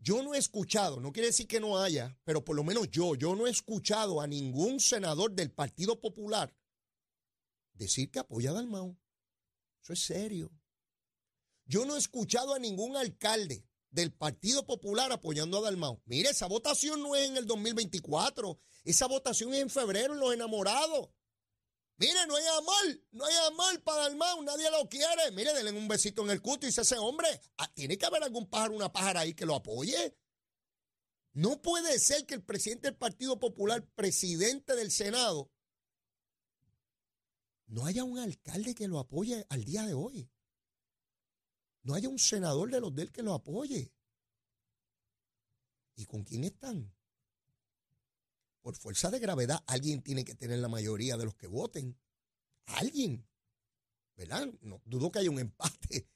Yo 0.02 0.22
no 0.22 0.34
he 0.34 0.38
escuchado, 0.38 0.98
no 0.98 1.12
quiere 1.12 1.28
decir 1.28 1.46
que 1.46 1.60
no 1.60 1.78
haya, 1.78 2.18
pero 2.24 2.42
por 2.42 2.56
lo 2.56 2.64
menos 2.64 2.90
yo, 2.90 3.14
yo 3.14 3.36
no 3.36 3.46
he 3.46 3.50
escuchado 3.50 4.22
a 4.22 4.26
ningún 4.26 4.80
senador 4.80 5.32
del 5.32 5.50
Partido 5.50 6.00
Popular 6.00 6.56
decir 7.74 8.10
que 8.10 8.18
apoya 8.18 8.50
a 8.50 8.54
Dalmau. 8.54 8.96
Eso 9.82 9.92
es 9.92 10.00
serio. 10.00 10.50
Yo 11.66 11.84
no 11.84 11.96
he 11.96 11.98
escuchado 11.98 12.54
a 12.54 12.58
ningún 12.58 12.96
alcalde 12.96 13.66
del 13.90 14.12
Partido 14.12 14.66
Popular 14.66 15.12
apoyando 15.12 15.58
a 15.58 15.62
Dalmau. 15.62 16.00
Mire, 16.06 16.30
esa 16.30 16.46
votación 16.46 17.02
no 17.02 17.14
es 17.14 17.28
en 17.28 17.36
el 17.36 17.46
2024, 17.46 18.58
esa 18.84 19.06
votación 19.06 19.52
es 19.52 19.60
en 19.60 19.70
febrero 19.70 20.14
en 20.14 20.20
los 20.20 20.32
enamorados. 20.32 21.10
Mire, 22.00 22.26
no 22.26 22.34
hay 22.34 22.46
amor, 22.46 23.00
no 23.12 23.26
hay 23.26 23.34
amor 23.48 23.82
para 23.82 24.04
Dalmau, 24.04 24.42
nadie 24.42 24.70
lo 24.70 24.88
quiere. 24.88 25.30
Mire, 25.32 25.52
denle 25.52 25.72
un 25.72 25.86
besito 25.86 26.22
en 26.22 26.30
el 26.30 26.40
cuto 26.40 26.64
y 26.64 26.70
dice 26.70 26.80
ese 26.80 26.96
hombre, 26.96 27.28
ah, 27.58 27.70
tiene 27.74 27.98
que 27.98 28.06
haber 28.06 28.22
algún 28.22 28.48
pájaro, 28.48 28.74
una 28.74 28.90
pájara 28.90 29.20
ahí 29.20 29.34
que 29.34 29.44
lo 29.44 29.54
apoye. 29.54 30.16
No 31.34 31.60
puede 31.60 31.98
ser 31.98 32.24
que 32.24 32.32
el 32.32 32.42
presidente 32.42 32.88
del 32.88 32.96
Partido 32.96 33.38
Popular, 33.38 33.86
presidente 33.94 34.74
del 34.76 34.90
Senado, 34.90 35.52
no 37.66 37.84
haya 37.84 38.02
un 38.02 38.18
alcalde 38.18 38.74
que 38.74 38.88
lo 38.88 38.98
apoye 38.98 39.44
al 39.50 39.64
día 39.66 39.84
de 39.84 39.92
hoy. 39.92 40.30
No 41.82 41.92
haya 41.92 42.08
un 42.08 42.18
senador 42.18 42.70
de 42.70 42.80
los 42.80 42.94
de 42.94 43.02
él 43.02 43.12
que 43.12 43.22
lo 43.22 43.34
apoye. 43.34 43.92
¿Y 45.96 46.06
con 46.06 46.24
quién 46.24 46.44
están? 46.44 46.94
Por 48.60 48.76
fuerza 48.76 49.10
de 49.10 49.18
gravedad, 49.18 49.62
alguien 49.66 50.02
tiene 50.02 50.24
que 50.24 50.34
tener 50.34 50.58
la 50.58 50.68
mayoría 50.68 51.16
de 51.16 51.24
los 51.24 51.34
que 51.34 51.46
voten. 51.46 51.98
Alguien. 52.66 53.26
¿Verdad? 54.16 54.48
No 54.60 54.82
dudo 54.84 55.10
que 55.10 55.20
haya 55.20 55.30
un 55.30 55.38
empate. 55.38 56.08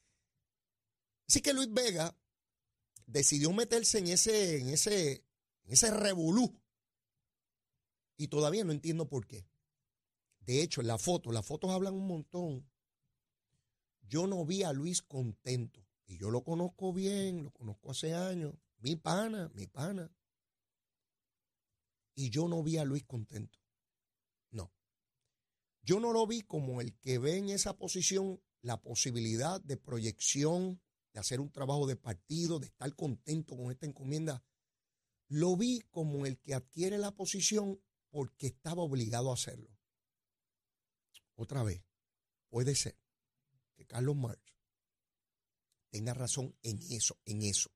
Así 1.27 1.41
que 1.41 1.55
Luis 1.55 1.73
Vega 1.73 2.17
decidió 3.07 3.53
meterse 3.53 3.99
en 3.99 4.09
ese, 4.09 4.61
en 4.61 4.69
ese, 4.69 5.25
en 5.65 5.73
ese 5.73 5.91
revolú. 5.91 6.61
Y 8.17 8.29
todavía 8.29 8.65
no 8.65 8.73
entiendo 8.73 9.09
por 9.09 9.27
qué. 9.27 9.47
De 10.41 10.63
hecho, 10.63 10.83
en 10.83 10.87
la 10.87 10.99
foto, 10.99 11.33
las 11.33 11.47
fotos 11.47 11.71
hablan 11.71 11.95
un 11.95 12.07
montón. 12.07 12.69
Yo 14.03 14.27
no 14.27 14.45
vi 14.45 14.63
a 14.63 14.73
Luis 14.73 15.01
contento. 15.03 15.85
Y 16.07 16.19
yo 16.19 16.31
lo 16.31 16.45
conozco 16.45 16.93
bien, 16.93 17.45
lo 17.45 17.51
conozco 17.51 17.91
hace 17.91 18.13
años. 18.13 18.55
Mi 18.79 18.97
pana, 18.97 19.51
mi 19.55 19.67
pana. 19.67 20.11
Y 22.15 22.31
yo 22.31 22.49
no 22.49 22.63
vi 22.63 22.79
a 22.79 22.85
Luis 22.85 23.05
contento. 23.05 23.59
No. 24.51 24.73
Yo 25.83 26.01
no 26.01 26.13
lo 26.13 26.27
vi 26.27 26.43
como 26.43 26.81
el 26.81 26.97
que 26.99 27.19
ve 27.19 27.37
en 27.37 27.51
esa 27.51 27.77
posición 27.77 28.41
la 28.63 28.81
posibilidad 28.81 29.61
de 29.61 29.77
proyección, 29.77 30.81
de 31.13 31.21
hacer 31.21 31.41
un 31.41 31.51
trabajo 31.51 31.87
de 31.87 31.97
partido, 31.97 32.59
de 32.59 32.67
estar 32.67 32.95
contento 32.95 33.57
con 33.57 33.71
esta 33.71 33.87
encomienda. 33.87 34.43
Lo 35.29 35.57
vi 35.57 35.83
como 35.91 36.25
el 36.27 36.39
que 36.39 36.55
adquiere 36.55 36.99
la 36.99 37.15
posición 37.15 37.81
porque 38.11 38.47
estaba 38.47 38.83
obligado 38.83 39.31
a 39.31 39.35
hacerlo. 39.35 39.69
Otra 41.35 41.63
vez, 41.65 41.83
puede 42.49 42.75
ser 42.75 42.97
que 43.75 43.87
Carlos 43.87 44.17
March 44.17 44.55
tenga 45.91 46.15
razón 46.15 46.57
en 46.63 46.81
eso, 46.91 47.19
en 47.25 47.43
eso. 47.43 47.74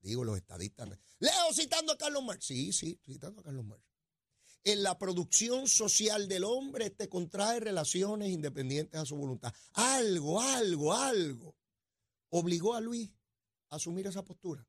Digo 0.00 0.24
los 0.24 0.36
estadistas. 0.36 0.88
Leo 1.18 1.52
citando 1.52 1.92
a 1.92 1.98
Carlos 1.98 2.22
Marx. 2.24 2.46
Sí, 2.46 2.72
sí, 2.72 2.98
citando 3.04 3.40
a 3.40 3.44
Carlos 3.44 3.64
Marx. 3.64 3.84
En 4.64 4.82
la 4.82 4.98
producción 4.98 5.68
social 5.68 6.26
del 6.26 6.44
hombre 6.44 6.90
te 6.90 7.08
contrae 7.08 7.60
relaciones 7.60 8.30
independientes 8.30 8.98
a 8.98 9.04
su 9.04 9.16
voluntad. 9.16 9.52
Algo, 9.74 10.40
algo, 10.40 10.94
algo 10.94 11.56
obligó 12.30 12.74
a 12.74 12.80
Luis 12.80 13.10
a 13.68 13.76
asumir 13.76 14.06
esa 14.06 14.24
postura. 14.24 14.66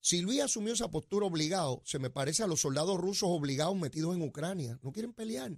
Si 0.00 0.22
Luis 0.22 0.40
asumió 0.40 0.72
esa 0.72 0.90
postura 0.90 1.26
obligado, 1.26 1.82
se 1.84 1.98
me 1.98 2.08
parece 2.08 2.42
a 2.42 2.46
los 2.46 2.60
soldados 2.60 2.98
rusos 2.98 3.28
obligados 3.30 3.76
metidos 3.76 4.16
en 4.16 4.22
Ucrania. 4.22 4.78
No 4.82 4.90
quieren 4.90 5.12
pelear. 5.12 5.56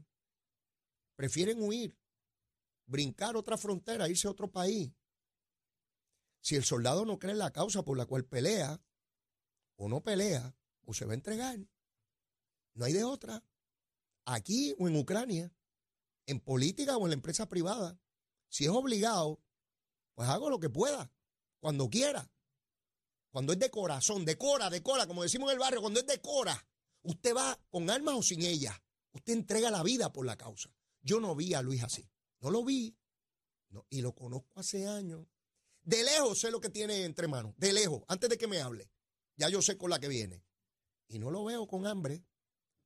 Prefieren 1.14 1.62
huir, 1.62 1.96
brincar 2.86 3.36
otra 3.36 3.56
frontera, 3.56 4.08
irse 4.08 4.26
a 4.26 4.32
otro 4.32 4.50
país. 4.50 4.90
Si 6.40 6.56
el 6.56 6.64
soldado 6.64 7.04
no 7.04 7.18
cree 7.18 7.32
en 7.32 7.38
la 7.38 7.52
causa 7.52 7.84
por 7.84 7.98
la 7.98 8.06
cual 8.06 8.24
pelea, 8.24 8.80
o 9.76 9.88
no 9.88 10.02
pelea, 10.02 10.56
o 10.84 10.94
se 10.94 11.04
va 11.04 11.12
a 11.12 11.14
entregar. 11.14 11.58
No 12.74 12.84
hay 12.84 12.92
de 12.92 13.04
otra. 13.04 13.44
Aquí 14.24 14.74
o 14.78 14.88
en 14.88 14.96
Ucrania, 14.96 15.52
en 16.26 16.40
política 16.40 16.96
o 16.96 17.04
en 17.04 17.10
la 17.10 17.14
empresa 17.14 17.48
privada. 17.48 18.00
Si 18.48 18.64
es 18.64 18.70
obligado, 18.70 19.42
pues 20.14 20.28
hago 20.28 20.50
lo 20.50 20.60
que 20.60 20.70
pueda, 20.70 21.12
cuando 21.60 21.88
quiera. 21.88 22.30
Cuando 23.30 23.52
es 23.52 23.58
de 23.58 23.70
corazón, 23.70 24.24
de 24.24 24.36
cora, 24.36 24.70
de 24.70 24.82
cora, 24.82 25.06
como 25.06 25.22
decimos 25.22 25.50
en 25.50 25.54
el 25.54 25.60
barrio, 25.60 25.80
cuando 25.80 26.00
es 26.00 26.06
de 26.06 26.20
cora, 26.20 26.66
usted 27.02 27.34
va 27.34 27.58
con 27.70 27.88
armas 27.88 28.14
o 28.16 28.22
sin 28.22 28.42
ellas. 28.42 28.76
Usted 29.12 29.32
entrega 29.32 29.70
la 29.70 29.82
vida 29.82 30.12
por 30.12 30.26
la 30.26 30.36
causa. 30.36 30.74
Yo 31.02 31.20
no 31.20 31.34
vi 31.34 31.54
a 31.54 31.62
Luis 31.62 31.82
así. 31.82 32.08
No 32.40 32.50
lo 32.50 32.64
vi. 32.64 32.96
Y 33.88 34.02
lo 34.02 34.14
conozco 34.14 34.60
hace 34.60 34.86
años. 34.86 35.26
De 35.82 36.04
lejos 36.04 36.40
sé 36.40 36.50
lo 36.50 36.60
que 36.60 36.70
tiene 36.70 37.04
entre 37.04 37.28
manos. 37.28 37.54
De 37.56 37.72
lejos, 37.72 38.02
antes 38.08 38.30
de 38.30 38.38
que 38.38 38.46
me 38.46 38.60
hable. 38.60 38.90
Ya 39.36 39.48
yo 39.48 39.62
sé 39.62 39.76
con 39.78 39.90
la 39.90 39.98
que 39.98 40.08
viene. 40.08 40.44
Y 41.08 41.18
no 41.18 41.30
lo 41.30 41.44
veo 41.44 41.66
con 41.66 41.86
hambre. 41.86 42.24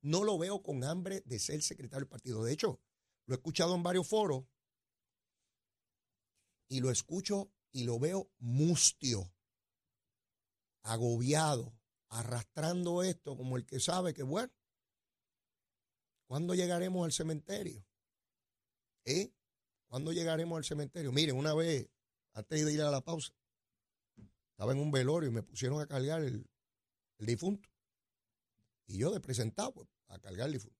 No 0.01 0.23
lo 0.23 0.37
veo 0.37 0.61
con 0.61 0.83
hambre 0.83 1.21
de 1.25 1.39
ser 1.39 1.61
secretario 1.61 2.01
del 2.01 2.09
partido. 2.09 2.43
De 2.43 2.53
hecho, 2.53 2.79
lo 3.25 3.35
he 3.35 3.37
escuchado 3.37 3.75
en 3.75 3.83
varios 3.83 4.07
foros. 4.07 4.45
Y 6.67 6.79
lo 6.79 6.91
escucho 6.91 7.51
y 7.71 7.83
lo 7.83 7.99
veo 7.99 8.31
mustio 8.39 9.31
agobiado, 10.83 11.77
arrastrando 12.09 13.01
esto 13.03 13.35
como 13.35 13.57
el 13.57 13.65
que 13.65 13.79
sabe 13.79 14.13
que, 14.13 14.23
bueno, 14.23 14.53
¿cuándo 16.27 16.53
llegaremos 16.53 17.03
al 17.03 17.11
cementerio? 17.11 17.85
¿Eh? 19.05 19.33
¿Cuándo 19.87 20.11
llegaremos 20.11 20.57
al 20.57 20.63
cementerio? 20.63 21.11
Miren, 21.11 21.35
una 21.35 21.53
vez, 21.53 21.89
antes 22.35 22.65
de 22.65 22.73
ir 22.73 22.81
a 22.81 22.91
la 22.91 23.01
pausa, 23.01 23.33
estaba 24.51 24.73
en 24.73 24.79
un 24.79 24.91
velorio 24.91 25.29
y 25.29 25.33
me 25.33 25.41
pusieron 25.41 25.81
a 25.81 25.87
cargar 25.87 26.21
el, 26.21 26.47
difunto. 27.17 27.67
Y 28.87 28.97
yo 28.97 29.09
de 29.11 29.19
presentado, 29.19 29.73
pues, 29.73 29.87
a 30.07 30.19
cargar 30.19 30.47
el 30.47 30.53
difunto. 30.53 30.77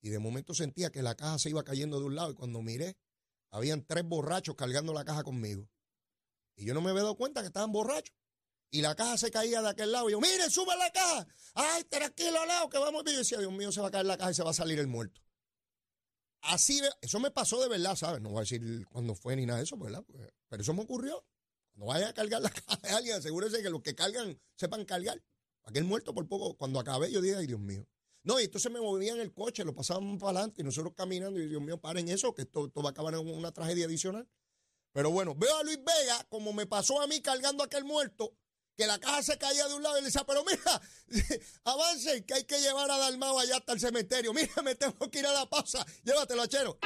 Y 0.00 0.08
de 0.08 0.18
momento 0.18 0.54
sentía 0.54 0.90
que 0.90 1.02
la 1.02 1.16
caja 1.16 1.38
se 1.38 1.50
iba 1.50 1.62
cayendo 1.64 1.98
de 1.98 2.06
un 2.06 2.14
lado 2.14 2.30
y 2.30 2.34
cuando 2.34 2.62
miré, 2.62 2.96
habían 3.50 3.84
tres 3.84 4.04
borrachos 4.04 4.54
cargando 4.54 4.94
la 4.94 5.04
caja 5.04 5.24
conmigo. 5.24 5.68
Y 6.56 6.64
yo 6.64 6.72
no 6.72 6.80
me 6.80 6.90
había 6.90 7.02
dado 7.02 7.16
cuenta 7.16 7.40
que 7.40 7.48
estaban 7.48 7.72
borrachos. 7.72 8.14
Y 8.70 8.82
la 8.82 8.94
caja 8.94 9.18
se 9.18 9.30
caía 9.30 9.60
de 9.60 9.68
aquel 9.68 9.90
lado. 9.90 10.08
Y 10.08 10.12
yo, 10.12 10.20
mire, 10.20 10.48
sube 10.48 10.76
la 10.76 10.90
caja. 10.92 11.26
Ay, 11.54 11.82
tranquilo, 11.84 12.46
Leo, 12.46 12.70
que 12.70 12.78
vamos. 12.78 13.02
Y 13.06 13.12
yo 13.12 13.18
decía, 13.18 13.38
Dios 13.38 13.52
mío, 13.52 13.72
se 13.72 13.80
va 13.80 13.88
a 13.88 13.90
caer 13.90 14.06
la 14.06 14.16
caja 14.16 14.30
y 14.30 14.34
se 14.34 14.44
va 14.44 14.50
a 14.50 14.54
salir 14.54 14.78
el 14.78 14.86
muerto. 14.86 15.20
Así, 16.42 16.80
eso 17.02 17.20
me 17.20 17.30
pasó 17.30 17.60
de 17.60 17.68
verdad, 17.68 17.96
¿sabes? 17.96 18.20
No 18.20 18.30
voy 18.30 18.38
a 18.38 18.40
decir 18.40 18.86
cuándo 18.88 19.14
fue 19.14 19.36
ni 19.36 19.46
nada 19.46 19.58
de 19.58 19.64
eso, 19.64 19.76
¿verdad? 19.76 20.02
Pues, 20.06 20.32
pero 20.48 20.62
eso 20.62 20.72
me 20.72 20.82
ocurrió. 20.82 21.24
Cuando 21.72 21.86
vaya 21.86 22.08
a 22.08 22.14
cargar 22.14 22.40
la 22.40 22.50
caja 22.50 22.76
de 22.82 22.88
alguien, 22.90 23.16
asegúrese 23.16 23.62
que 23.62 23.70
los 23.70 23.82
que 23.82 23.94
cargan 23.94 24.40
sepan 24.56 24.84
cargar. 24.84 25.22
Aquel 25.64 25.84
muerto 25.84 26.14
por 26.14 26.26
poco, 26.26 26.56
cuando 26.56 26.80
acabé, 26.80 27.12
yo 27.12 27.20
dije, 27.20 27.36
ay, 27.36 27.46
Dios 27.46 27.60
mío. 27.60 27.86
No, 28.22 28.38
y 28.40 28.44
entonces 28.44 28.70
me 28.70 28.80
movían 28.80 29.18
el 29.18 29.32
coche, 29.32 29.64
lo 29.64 29.74
pasaban 29.74 30.18
para 30.18 30.30
adelante 30.30 30.60
y 30.62 30.64
nosotros 30.64 30.94
caminando. 30.94 31.40
Y 31.40 31.46
Dios 31.46 31.62
mío, 31.62 31.78
paren 31.78 32.08
eso, 32.08 32.34
que 32.34 32.42
esto, 32.42 32.66
esto 32.66 32.82
va 32.82 32.90
a 32.90 32.92
acabar 32.92 33.14
en 33.14 33.26
una 33.26 33.52
tragedia 33.52 33.86
adicional. 33.86 34.28
Pero 34.92 35.10
bueno, 35.10 35.34
veo 35.34 35.56
a 35.56 35.62
Luis 35.62 35.78
Vega, 35.78 36.26
como 36.28 36.52
me 36.52 36.66
pasó 36.66 37.00
a 37.00 37.06
mí 37.06 37.20
cargando 37.20 37.62
a 37.62 37.66
aquel 37.66 37.84
muerto, 37.84 38.34
que 38.76 38.86
la 38.86 38.98
caja 38.98 39.22
se 39.22 39.38
caía 39.38 39.68
de 39.68 39.74
un 39.74 39.82
lado 39.82 39.98
y 39.98 40.00
le 40.00 40.06
decía, 40.06 40.24
pero 40.24 40.44
mira, 40.44 40.80
avance, 41.64 42.24
que 42.24 42.34
hay 42.34 42.44
que 42.44 42.60
llevar 42.60 42.90
a 42.90 42.98
Dalmao 42.98 43.38
allá 43.38 43.56
hasta 43.56 43.72
el 43.72 43.80
cementerio. 43.80 44.32
Mira, 44.32 44.62
me 44.62 44.74
tengo 44.74 45.10
que 45.10 45.18
ir 45.18 45.26
a 45.26 45.32
la 45.32 45.46
pausa. 45.48 45.84
Llévatelo, 46.04 46.42
achero. 46.42 46.78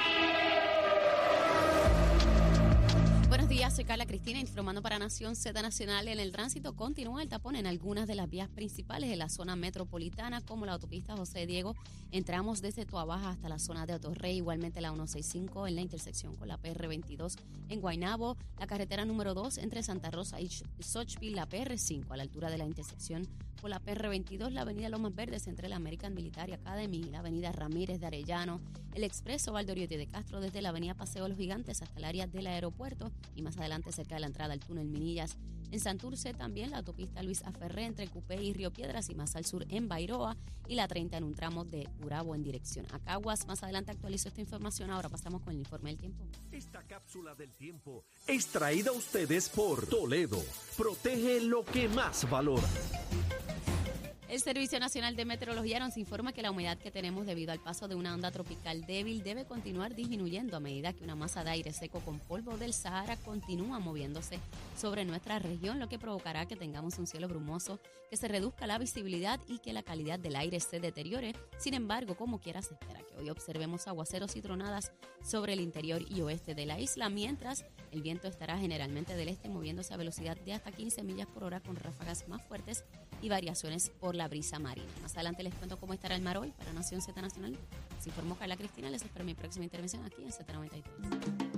Carla 3.87 4.07
Cristina, 4.07 4.41
informando 4.41 4.81
para 4.81 4.99
Nación 4.99 5.37
Z 5.37 5.61
Nacional. 5.61 6.09
En 6.09 6.19
el 6.19 6.33
tránsito 6.33 6.75
continúa 6.75 7.23
el 7.23 7.29
tapón 7.29 7.55
en 7.55 7.67
algunas 7.67 8.07
de 8.09 8.15
las 8.15 8.31
vías 8.31 8.49
principales 8.49 9.11
de 9.11 9.17
la 9.17 9.29
zona 9.29 9.57
metropolitana, 9.57 10.41
como 10.41 10.65
la 10.65 10.73
autopista 10.73 11.15
José 11.15 11.47
Diego. 11.47 11.75
Entramos 12.11 12.63
desde 12.63 12.87
Tuabaja 12.87 13.29
hasta 13.31 13.51
la 13.51 13.59
zona 13.59 13.85
de 13.85 13.93
Otorrey, 13.93 14.37
igualmente 14.37 14.81
la 14.81 14.89
165 14.89 15.67
en 15.67 15.75
la 15.75 15.83
intersección 15.83 16.35
con 16.35 16.49
la 16.49 16.59
PR22 16.59 17.37
en 17.69 17.81
Guaynabo, 17.83 18.39
la 18.59 18.67
carretera 18.67 19.05
número 19.05 19.35
2 19.35 19.59
entre 19.59 19.83
Santa 19.83 20.11
Rosa 20.11 20.41
y 20.41 20.49
Sochville, 20.81 21.37
la 21.37 21.47
PR5 21.47 22.11
a 22.11 22.17
la 22.17 22.23
altura 22.23 22.49
de 22.49 22.57
la 22.57 22.65
intersección 22.65 23.29
con 23.61 23.71
la 23.71 23.81
PR22, 23.81 24.51
la 24.51 24.63
avenida 24.63 24.89
Lomas 24.89 25.15
Verdes 25.15 25.47
entre 25.47 25.69
la 25.69 25.77
American 25.77 26.15
Military 26.15 26.53
Academy 26.53 27.05
la 27.05 27.21
avenida 27.21 27.53
Ramírez 27.53 28.01
de 28.01 28.07
Arellano, 28.07 28.61
el 28.95 29.05
expreso 29.05 29.53
Valdoriotti 29.53 29.97
de 29.97 30.07
Castro 30.07 30.41
desde 30.41 30.63
la 30.63 30.71
avenida 30.71 30.95
Paseo 30.95 31.25
de 31.25 31.31
los 31.31 31.39
Gigantes 31.39 31.83
hasta 31.83 31.99
el 31.99 32.05
área 32.05 32.27
del 32.27 32.47
aeropuerto 32.47 33.11
y 33.35 33.43
más 33.43 33.59
adelante 33.59 33.93
cerca 33.93 34.15
de 34.15 34.21
la 34.21 34.27
entrada 34.27 34.53
al 34.53 34.61
túnel 34.61 34.89
Minillas. 34.89 35.37
En 35.71 35.81
Santurce 35.81 36.33
también 36.35 36.71
la 36.71 36.79
autopista 36.79 37.23
Luis 37.23 37.43
Aferré 37.43 37.87
entre 37.87 38.07
Cupé 38.07 38.43
y 38.43 38.53
Río 38.53 38.73
Piedras 38.73 39.09
y 39.11 39.15
más 39.15 39.35
al 39.35 39.45
sur 39.45 39.65
en 39.69 39.89
Bairoa 39.89 40.37
y 40.69 40.77
la 40.77 40.87
30 40.87 41.17
en 41.17 41.25
un 41.25 41.35
tramo 41.35 41.65
de 41.65 41.89
Urabo 42.05 42.35
en 42.35 42.43
dirección 42.45 42.87
a 42.93 43.01
Caguas. 43.01 43.47
Más 43.47 43.63
adelante 43.63 43.91
actualizo 43.91 44.29
esta 44.29 44.41
información. 44.41 44.91
Ahora 44.91 45.09
pasamos 45.09 45.43
con 45.43 45.53
el 45.53 45.59
informe 45.59 45.91
del 45.91 45.99
tiempo. 45.99 46.25
Esta 46.53 46.83
cápsula 46.85 47.35
del 47.35 47.53
tiempo 47.55 48.05
es 48.27 48.47
traída 48.47 48.91
a 48.91 48.95
ustedes 48.95 49.49
por 49.49 49.87
Toledo. 49.87 50.41
Protege 50.77 51.41
lo 51.41 51.65
que 51.65 51.89
más 51.89 52.29
valora. 52.31 52.69
El 54.35 54.41
Servicio 54.41 54.81
Nacional 54.81 55.15
de 55.15 55.25
Meteorología 55.25 55.79
nos 55.79 55.97
informa 55.97 56.33
que 56.33 56.43
la 56.43 56.51
humedad 56.51 56.77
que 56.77 56.91
tenemos 56.91 57.25
debido 57.25 57.53
al 57.53 57.61
paso 57.61 57.87
de 57.87 57.95
una 57.95 58.13
onda 58.13 58.33
tropical 58.33 58.85
débil 58.85 59.23
debe 59.23 59.45
continuar 59.45 59.95
disminuyendo 59.95 60.57
a 60.57 60.61
medida 60.61 60.93
que 60.93 61.05
una 61.05 61.15
masa 61.15 61.45
de 61.45 61.51
aire 61.51 61.73
seco 61.73 62.01
con 62.01 62.19
polvo 62.19 62.59
del 62.59 62.73
Sahara 62.73 63.17
continúa 63.17 63.79
moviéndose 63.79 64.41
sobre 64.77 65.05
nuestra 65.05 65.39
región, 65.39 65.79
lo 65.79 65.89
que 65.89 66.01
provocará 66.01 66.47
que 66.47 66.57
tengamos 66.57 66.99
un 66.99 67.07
cielo 67.07 67.29
brumoso, 67.29 67.79
que 68.11 68.17
se 68.17 68.27
reduzca 68.27 68.67
la 68.67 68.79
visibilidad 68.79 69.39
y 69.47 69.61
que 69.61 69.73
la 69.73 69.85
calidad 69.85 70.19
del 70.19 70.35
aire 70.35 70.59
se 70.59 70.81
deteriore. 70.81 71.37
Sin 71.57 71.75
embargo, 71.75 72.17
como 72.17 72.41
quiera, 72.41 72.61
se 72.61 72.75
espera 72.75 73.03
que 73.09 73.17
hoy 73.17 73.31
observemos 73.31 73.87
aguaceros 73.87 74.35
y 74.35 74.43
tronadas 74.43 74.91
sobre 75.23 75.53
el 75.53 75.61
interior 75.61 76.03
y 76.11 76.23
oeste 76.23 76.57
de 76.57 76.67
la 76.67 76.81
isla, 76.81 77.09
mientras 77.09 77.65
el 77.93 78.03
viento 78.03 78.27
estará 78.27 78.59
generalmente 78.59 79.15
del 79.15 79.29
este 79.29 79.49
moviéndose 79.49 79.95
a 79.95 79.97
velocidad 79.97 80.37
de 80.39 80.55
hasta 80.55 80.73
15 80.73 81.05
millas 81.05 81.29
por 81.29 81.45
hora 81.45 81.61
con 81.61 81.77
ráfagas 81.77 82.27
más 82.27 82.43
fuertes 82.43 82.85
y 83.23 83.29
variaciones 83.29 83.91
por 84.01 84.15
la 84.15 84.24
brisa 84.29 84.59
marina. 84.59 84.89
Más 85.03 85.15
adelante 85.15 85.43
les 85.43 85.55
cuento 85.55 85.79
cómo 85.79 85.95
estará 85.95 86.15
el 86.15 86.23
mar 86.23 86.39
hoy 86.39 86.53
para 86.53 86.73
Nación 86.73 87.01
Z 87.01 87.21
Nacional. 87.21 87.57
Se 88.01 88.09
informó 88.11 88.37
Carla 88.37 88.57
Cristina. 88.57 88.91
Les 88.91 89.03
espero 89.03 89.25
mi 89.25 89.35
próxima 89.35 89.65
intervención 89.65 90.05
aquí 90.05 90.23
en 90.23 90.31
Z93. 90.31 91.54